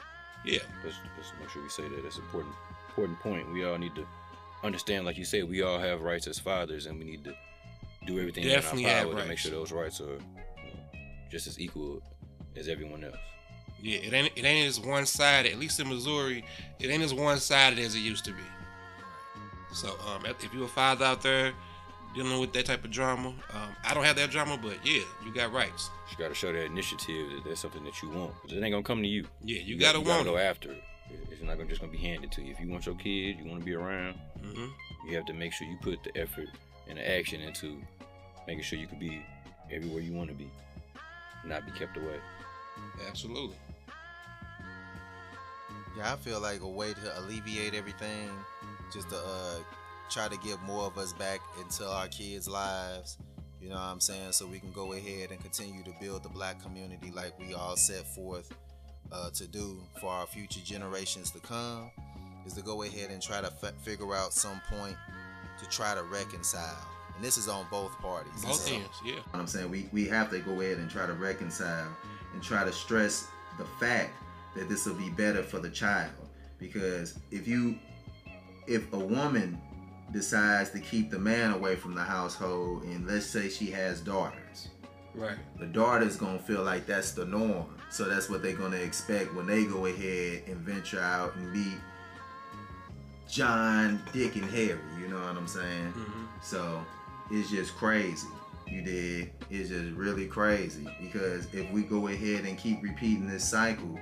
Yeah. 0.45 0.61
Let's, 0.85 0.97
let's 1.17 1.33
make 1.41 1.51
sure 1.51 1.65
we 1.65 1.69
say 1.69 1.83
that. 1.83 2.03
That's 2.05 2.17
an 2.19 2.23
important 2.23 2.55
important 2.91 3.19
point. 3.19 3.53
We 3.53 3.65
all 3.65 3.77
need 3.77 3.97
to 3.97 4.07
understand, 4.63 5.05
like 5.05 5.19
you 5.19 5.25
said, 5.25 5.49
we 5.49 5.63
all 5.63 5.81
have 5.81 6.03
rights 6.03 6.29
as 6.29 6.39
fathers, 6.39 6.87
and 6.87 6.97
we 6.97 7.05
need 7.05 7.25
to 7.25 7.35
do 8.09 8.19
everything 8.19 8.45
Definitely 8.45 8.85
in 8.85 8.91
our 8.91 8.97
have 8.97 9.11
power 9.13 9.23
to 9.23 9.29
make 9.29 9.39
sure 9.39 9.51
those 9.53 9.73
rights 9.73 10.01
are 10.01 10.15
you 10.15 10.21
just 11.31 11.47
as 11.47 11.61
equal 11.61 12.03
as 12.57 12.69
everyone 12.69 13.05
else. 13.05 13.17
Yeah, 13.81 13.99
it 13.99 14.13
ain't 14.13 14.33
it 14.35 14.45
ain't 14.45 14.67
as 14.69 14.81
one 14.81 15.07
sided. 15.07 15.53
At 15.53 15.59
least 15.59 15.79
in 15.79 15.89
Missouri, 15.89 16.45
it 16.81 16.89
ain't 16.89 17.03
as 17.03 17.15
one 17.15 17.39
sided 17.39 17.79
as 17.79 17.95
it 17.95 18.01
used 18.01 18.25
to 18.25 18.33
be. 18.33 18.43
So, 19.73 19.89
um, 20.09 20.25
if 20.27 20.53
you're 20.55 20.65
a 20.65 20.69
father 20.69 21.05
out 21.05 21.23
there 21.23 21.53
dealing 22.15 22.41
with 22.41 22.53
that 22.55 22.65
type 22.67 22.85
of 22.85 22.91
drama, 22.91 23.29
um, 23.29 23.77
I 23.85 23.93
don't 23.95 24.05
have 24.05 24.17
that 24.17 24.31
drama, 24.31 24.59
but 24.61 24.79
yeah, 24.85 25.03
you 25.25 25.33
got 25.35 25.53
rights. 25.53 25.91
You 26.11 26.17
got 26.17 26.29
to 26.29 26.35
show 26.35 26.53
that 26.53 26.65
initiative 26.65 27.31
that 27.35 27.45
there's 27.45 27.61
something 27.61 27.85
that 27.85 28.01
you 28.03 28.09
want. 28.09 28.33
'Cause 28.43 28.53
it 28.53 28.63
ain't 28.63 28.73
gonna 28.73 28.83
come 28.83 29.03
to 29.03 29.09
you. 29.09 29.27
Yeah, 29.45 29.61
you, 29.61 29.77
got- 29.77 29.93
gotta 29.95 29.99
gotta 30.05 30.11
want 30.17 30.25
go 30.25 30.37
it. 30.39 30.43
after 30.43 30.73
it. 30.73 30.83
It's 31.31 31.43
not 31.43 31.57
gonna 31.59 31.69
just 31.69 31.81
gonna 31.81 31.93
be 31.93 31.99
handed 31.99 32.33
to 32.33 32.43
you. 32.43 32.53
If 32.53 32.61
you 32.61 32.69
want 32.69 32.87
your 32.87 32.95
kid, 32.97 33.37
you 33.39 33.45
want 33.45 33.61
to 33.61 33.65
be 33.65 33.75
around. 33.75 34.15
hmm 34.43 34.69
You 35.07 35.15
have 35.17 35.27
to 35.27 35.33
make 35.35 35.53
sure 35.53 35.67
you 35.69 35.77
put 35.83 36.03
the 36.03 36.17
effort 36.21 36.49
and 36.89 36.99
action 36.99 37.41
into 37.41 37.81
making 38.47 38.63
sure 38.63 38.79
you 38.79 38.87
can 38.87 38.99
be 38.99 39.23
everywhere 39.71 40.01
you 40.01 40.13
want 40.13 40.29
to 40.31 40.35
be, 40.35 40.51
not 41.45 41.65
be 41.67 41.73
kept 41.73 41.97
away. 41.97 42.17
Absolutely. 43.09 43.57
Yeah, 45.97 46.13
I 46.13 46.17
feel 46.17 46.41
like 46.41 46.61
a 46.61 46.69
way 46.69 46.93
to 46.93 47.19
alleviate 47.19 47.75
everything, 47.75 48.31
just 48.93 49.09
to 49.11 49.17
uh, 49.17 49.59
try 50.11 50.29
to 50.29 50.37
get 50.39 50.61
more 50.63 50.85
of 50.85 50.97
us 50.97 51.13
back 51.13 51.41
into 51.61 51.87
our 51.89 52.09
kids' 52.09 52.49
lives. 52.49 53.19
You 53.61 53.71
know 53.71 53.75
what 53.75 53.83
I'm 53.83 54.01
saying? 54.01 54.33
So 54.33 54.47
we 54.47 54.61
can 54.61 54.71
go 54.71 54.93
ahead 54.93 55.33
and 55.33 55.41
continue 55.41 55.83
to 55.83 55.93
build 56.01 56.23
the 56.23 56.29
black 56.29 56.63
community 56.63 57.11
like 57.15 57.37
we 57.41 57.55
all 57.55 57.77
set 57.77 58.07
forth 58.07 58.53
uh, 59.11 59.31
to 59.31 59.49
do 59.49 59.79
for 60.01 60.11
our 60.11 60.27
future 60.27 60.61
generations 60.65 61.31
to 61.33 61.41
come. 61.41 61.91
Is 62.47 62.55
to 62.55 62.63
go 62.63 62.83
ahead 62.85 63.11
and 63.11 63.21
try 63.21 63.41
to 63.41 63.49
f- 63.63 63.75
figure 63.83 64.15
out 64.15 64.33
some 64.33 64.61
point 64.71 64.97
to 65.61 65.69
try 65.69 65.95
to 65.95 66.03
reconcile. 66.05 66.87
And 67.15 67.25
this 67.25 67.37
is 67.37 67.49
on 67.49 67.67
both 67.71 67.99
parties. 67.99 68.45
Both 68.45 68.67
is- 68.67 68.73
ends, 68.73 68.89
yeah. 69.05 69.17
what 69.31 69.41
I'm 69.41 69.47
saying 69.47 69.71
we 69.71 69.89
we 69.93 70.07
have 70.09 70.31
to 70.31 70.39
go 70.41 70.61
ahead 70.61 70.79
and 70.79 70.91
try 70.91 71.07
to 71.07 71.15
reconcile 71.15 71.89
and 72.35 72.43
try 72.43 72.65
to 72.65 72.73
stress 72.73 73.27
the 73.59 73.65
fact 73.81 74.13
that 74.55 74.69
this 74.69 74.87
will 74.87 74.95
be 74.95 75.11
better 75.11 75.43
for 75.43 75.59
the 75.59 75.71
child 75.71 76.13
because 76.59 77.19
if 77.31 77.47
you 77.49 77.77
if 78.67 78.93
a 78.93 78.99
woman 78.99 79.61
decides 80.13 80.71
to 80.71 80.79
keep 80.81 81.11
the 81.11 81.19
man 81.19 81.53
away 81.53 81.75
from 81.77 81.95
the 81.95 82.03
household 82.03 82.83
and 82.85 83.07
let's 83.07 83.27
say 83.27 83.49
she 83.49 83.67
has 83.71 84.01
daughters 84.01 84.69
Right. 85.15 85.37
the 85.59 85.67
daughter's 85.67 86.17
gonna 86.17 86.39
feel 86.39 86.63
like 86.63 86.87
that's 86.87 87.13
the 87.13 87.25
norm 87.25 87.67
so 87.91 88.05
that's 88.05 88.29
what 88.31 88.43
they're 88.43 88.57
gonna 88.57 88.77
expect 88.77 89.35
when 89.35 89.47
they 89.47 89.65
go 89.65 89.87
ahead 89.87 90.45
and 90.47 90.57
venture 90.59 91.01
out 91.01 91.35
and 91.37 91.53
meet 91.53 91.79
john 93.29 94.03
dick 94.13 94.37
and 94.37 94.45
harry 94.51 94.79
you 95.01 95.09
know 95.09 95.17
what 95.21 95.37
i'm 95.37 95.47
saying 95.49 95.93
hmm 95.93 96.25
so 96.43 96.85
it's 97.33 97.51
just 97.51 97.75
crazy. 97.77 98.29
You 98.69 98.81
did. 98.81 99.31
It's 99.51 99.69
just 99.71 99.93
really 99.97 100.27
crazy 100.27 100.87
because 101.03 101.53
if 101.53 101.69
we 101.73 101.83
go 101.83 102.07
ahead 102.09 102.45
and 102.45 102.57
keep 102.57 102.81
repeating 102.83 103.27
this 103.29 103.47
cycle, 103.47 103.99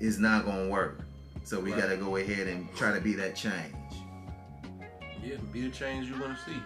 it's 0.00 0.18
not 0.18 0.44
gonna 0.44 0.68
work. 0.68 1.00
So 1.44 1.60
we 1.60 1.70
Right. 1.72 1.80
gotta 1.82 1.96
go 1.96 2.16
ahead 2.16 2.48
and 2.48 2.68
try 2.74 2.92
to 2.92 3.00
be 3.00 3.12
that 3.14 3.36
change. 3.36 3.72
Yeah, 5.22 5.36
be 5.52 5.62
the 5.62 5.70
change 5.70 6.08
you 6.08 6.20
want 6.20 6.36
to 6.36 6.44
see. 6.44 6.60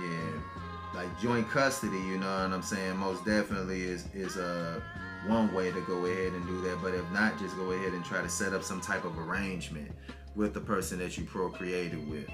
Yeah, 0.00 0.30
like 0.94 1.20
joint 1.20 1.48
custody. 1.50 1.96
You 1.96 2.18
know 2.18 2.26
what 2.42 2.52
I'm 2.52 2.62
saying? 2.62 2.96
Most 2.98 3.24
definitely 3.24 3.82
is 3.82 4.04
is 4.14 4.36
uh, 4.36 4.80
one 5.26 5.52
way 5.54 5.72
to 5.72 5.80
go 5.80 6.04
ahead 6.04 6.32
and 6.34 6.46
do 6.46 6.60
that. 6.62 6.82
But 6.82 6.94
if 6.94 7.10
not, 7.12 7.38
just 7.38 7.56
go 7.56 7.72
ahead 7.72 7.92
and 7.94 8.04
try 8.04 8.20
to 8.20 8.28
set 8.28 8.52
up 8.52 8.62
some 8.62 8.80
type 8.80 9.04
of 9.04 9.18
arrangement 9.18 9.90
with 10.34 10.54
the 10.54 10.60
person 10.60 10.98
that 10.98 11.16
you 11.16 11.24
procreated 11.24 12.08
with. 12.10 12.28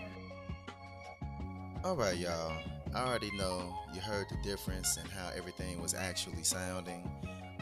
All 1.85 1.97
right, 1.97 2.17
y'all. 2.17 2.53
I 2.95 3.07
already 3.07 3.31
know 3.37 3.73
you 3.95 4.01
heard 4.01 4.27
the 4.29 4.37
difference 4.43 4.97
in 4.97 5.05
how 5.11 5.31
everything 5.37 5.81
was 5.81 5.95
actually 5.95 6.43
sounding. 6.43 7.09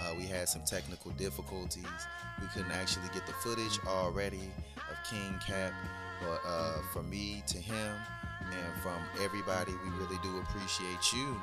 Uh, 0.00 0.14
we 0.16 0.24
had 0.24 0.48
some 0.48 0.62
technical 0.64 1.10
difficulties. 1.12 1.84
We 2.40 2.46
couldn't 2.48 2.72
actually 2.72 3.08
get 3.12 3.26
the 3.26 3.32
footage 3.34 3.78
already 3.86 4.50
of 4.76 5.10
King 5.10 5.38
Cap, 5.46 5.72
but 6.20 6.40
uh, 6.46 6.78
from 6.92 7.10
me 7.10 7.42
to 7.46 7.58
him 7.58 7.94
and 8.40 8.82
from 8.82 8.98
everybody, 9.22 9.72
we 9.84 9.90
really 9.98 10.18
do 10.22 10.38
appreciate 10.38 11.12
you 11.12 11.38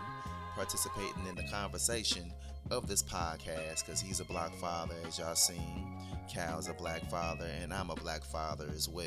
participating 0.56 1.28
in 1.30 1.36
the 1.36 1.48
conversation 1.52 2.32
of 2.72 2.88
this 2.88 3.04
podcast 3.04 3.86
because 3.86 4.02
he's 4.02 4.20
a 4.20 4.26
black 4.26 4.54
father, 4.56 4.96
as 5.06 5.20
y'all 5.20 5.36
seen. 5.36 5.86
Cal's 6.28 6.70
a 6.70 6.74
black 6.74 7.10
father, 7.10 7.48
and 7.62 7.74
I'm 7.74 7.90
a 7.90 7.96
black 7.96 8.24
father 8.24 8.68
as 8.74 8.90
well. 8.90 9.06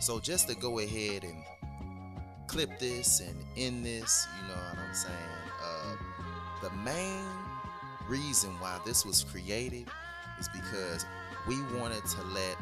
So 0.00 0.20
just 0.20 0.48
to 0.48 0.54
go 0.56 0.78
ahead 0.80 1.24
and 1.24 1.42
clip 2.46 2.78
this 2.78 3.20
and 3.20 3.36
end 3.56 3.84
this, 3.84 4.26
you 4.40 4.48
know 4.48 4.54
what 4.54 4.78
I'm 4.78 4.94
saying? 4.94 5.14
Uh, 5.62 5.96
the 6.62 6.70
main 6.82 7.24
reason 8.08 8.50
why 8.60 8.78
this 8.84 9.04
was 9.04 9.24
created 9.24 9.88
is 10.38 10.48
because 10.48 11.06
we 11.46 11.56
wanted 11.78 12.04
to 12.04 12.22
let 12.34 12.56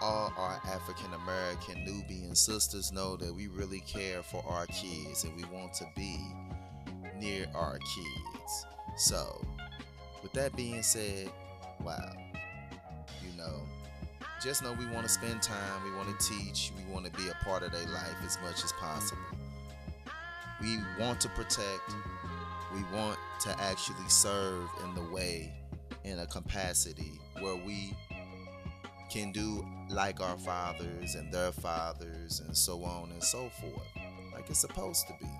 all 0.00 0.32
our 0.36 0.60
African 0.66 1.14
American 1.14 1.84
Nubian 1.84 2.34
sisters 2.34 2.90
know 2.90 3.16
that 3.16 3.32
we 3.32 3.46
really 3.46 3.80
care 3.80 4.22
for 4.22 4.44
our 4.48 4.66
kids 4.66 5.24
and 5.24 5.36
we 5.36 5.44
want 5.44 5.72
to 5.74 5.86
be 5.94 6.18
near 7.20 7.46
our 7.54 7.78
kids. 7.78 8.66
So, 8.96 9.40
with 10.22 10.32
that 10.32 10.56
being 10.56 10.82
said, 10.82 11.30
wow, 11.84 12.12
just 14.42 14.62
know 14.62 14.72
we 14.72 14.86
want 14.86 15.06
to 15.06 15.08
spend 15.08 15.40
time, 15.40 15.84
we 15.84 15.96
want 15.96 16.18
to 16.18 16.28
teach, 16.28 16.72
we 16.76 16.92
want 16.92 17.04
to 17.06 17.12
be 17.12 17.28
a 17.28 17.44
part 17.44 17.62
of 17.62 17.70
their 17.70 17.86
life 17.86 18.16
as 18.24 18.38
much 18.42 18.64
as 18.64 18.72
possible. 18.72 19.22
We 20.60 20.78
want 20.98 21.20
to 21.20 21.28
protect, 21.28 21.94
we 22.74 22.82
want 22.92 23.18
to 23.42 23.60
actually 23.60 24.08
serve 24.08 24.68
in 24.82 24.94
the 24.96 25.12
way, 25.12 25.52
in 26.02 26.18
a 26.18 26.26
capacity 26.26 27.20
where 27.38 27.54
we 27.54 27.94
can 29.10 29.30
do 29.30 29.64
like 29.88 30.20
our 30.20 30.36
fathers 30.38 31.14
and 31.14 31.32
their 31.32 31.52
fathers 31.52 32.40
and 32.40 32.56
so 32.56 32.82
on 32.82 33.12
and 33.12 33.22
so 33.22 33.48
forth, 33.60 33.86
like 34.34 34.50
it's 34.50 34.58
supposed 34.58 35.06
to 35.06 35.14
be. 35.20 35.30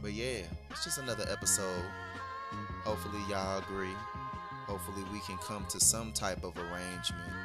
But 0.00 0.12
yeah, 0.12 0.42
it's 0.70 0.84
just 0.84 0.98
another 0.98 1.24
episode. 1.28 1.84
Hopefully, 2.84 3.20
y'all 3.28 3.58
agree. 3.58 3.94
Hopefully, 4.66 5.04
we 5.12 5.18
can 5.20 5.36
come 5.38 5.66
to 5.68 5.80
some 5.80 6.12
type 6.12 6.44
of 6.44 6.56
arrangement 6.56 7.39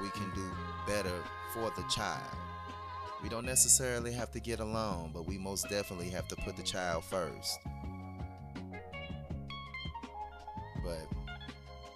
we 0.00 0.10
can 0.10 0.30
do 0.34 0.50
better 0.86 1.22
for 1.52 1.70
the 1.76 1.84
child. 1.88 2.36
We 3.22 3.28
don't 3.28 3.46
necessarily 3.46 4.12
have 4.12 4.30
to 4.32 4.40
get 4.40 4.60
along, 4.60 5.10
but 5.12 5.26
we 5.26 5.38
most 5.38 5.68
definitely 5.68 6.10
have 6.10 6.28
to 6.28 6.36
put 6.36 6.56
the 6.56 6.62
child 6.62 7.04
first. 7.04 7.58
But 10.84 11.06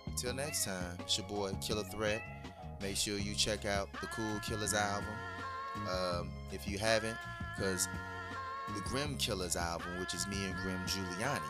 until 0.06 0.34
next 0.34 0.64
time, 0.64 0.98
it's 1.00 1.16
your 1.16 1.26
boy 1.28 1.52
Killah 1.52 1.90
Threat. 1.90 2.22
Make 2.80 2.96
sure 2.96 3.18
you 3.18 3.34
check 3.34 3.64
out 3.64 3.88
the 4.00 4.08
CoolKillahz 4.08 4.74
album. 4.74 5.14
Um, 5.88 6.30
if 6.52 6.68
you 6.68 6.78
haven't, 6.78 7.16
because 7.56 7.88
the 8.74 8.80
Grim 8.80 9.16
Killers 9.16 9.56
album, 9.56 9.98
which 10.00 10.14
is 10.14 10.26
me 10.26 10.36
and 10.44 10.54
Grim 10.56 10.78
Giuliani, 10.86 11.40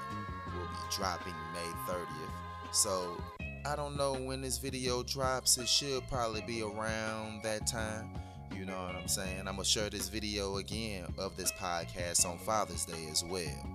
will 0.55 0.66
be 0.66 0.96
dropping 0.96 1.35
May 1.55 1.92
30th. 1.92 2.74
So 2.74 3.16
I 3.64 3.77
don't 3.77 3.96
know 3.96 4.14
when 4.14 4.40
this 4.40 4.59
video 4.59 5.05
drops. 5.05 5.57
It 5.57 5.68
should 5.68 6.03
probably 6.09 6.42
be 6.42 6.62
around 6.62 7.42
that 7.44 7.66
time. 7.66 8.11
You 8.57 8.64
know 8.64 8.83
what 8.83 8.96
I'm 8.96 9.07
saying? 9.07 9.38
I'm 9.40 9.55
gonna 9.55 9.64
share 9.64 9.88
this 9.88 10.09
video 10.09 10.57
again 10.57 11.07
of 11.16 11.37
this 11.37 11.53
podcast 11.53 12.27
on 12.27 12.38
Father's 12.38 12.85
Day 12.85 13.07
as 13.11 13.25
well. 13.25 13.66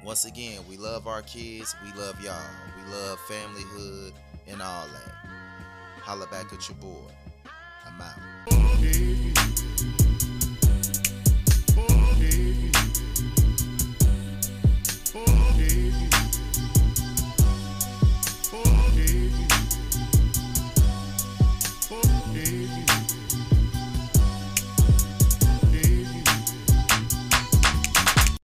once 0.04 0.26
again, 0.26 0.62
we 0.70 0.78
love 0.78 1.08
our 1.08 1.24
kids, 1.24 1.76
we 1.84 1.92
love 2.00 2.22
y'all, 2.22 2.40
we 2.78 2.84
love 2.94 3.18
familyhood 3.28 4.14
and 4.48 4.62
all 4.62 4.86
that. 4.88 5.12
Holla 6.02 6.28
back 6.28 6.54
at 6.54 6.70
your 6.70 6.78
boy. 6.78 7.12
I'm 7.88 8.00
out. 8.02 8.20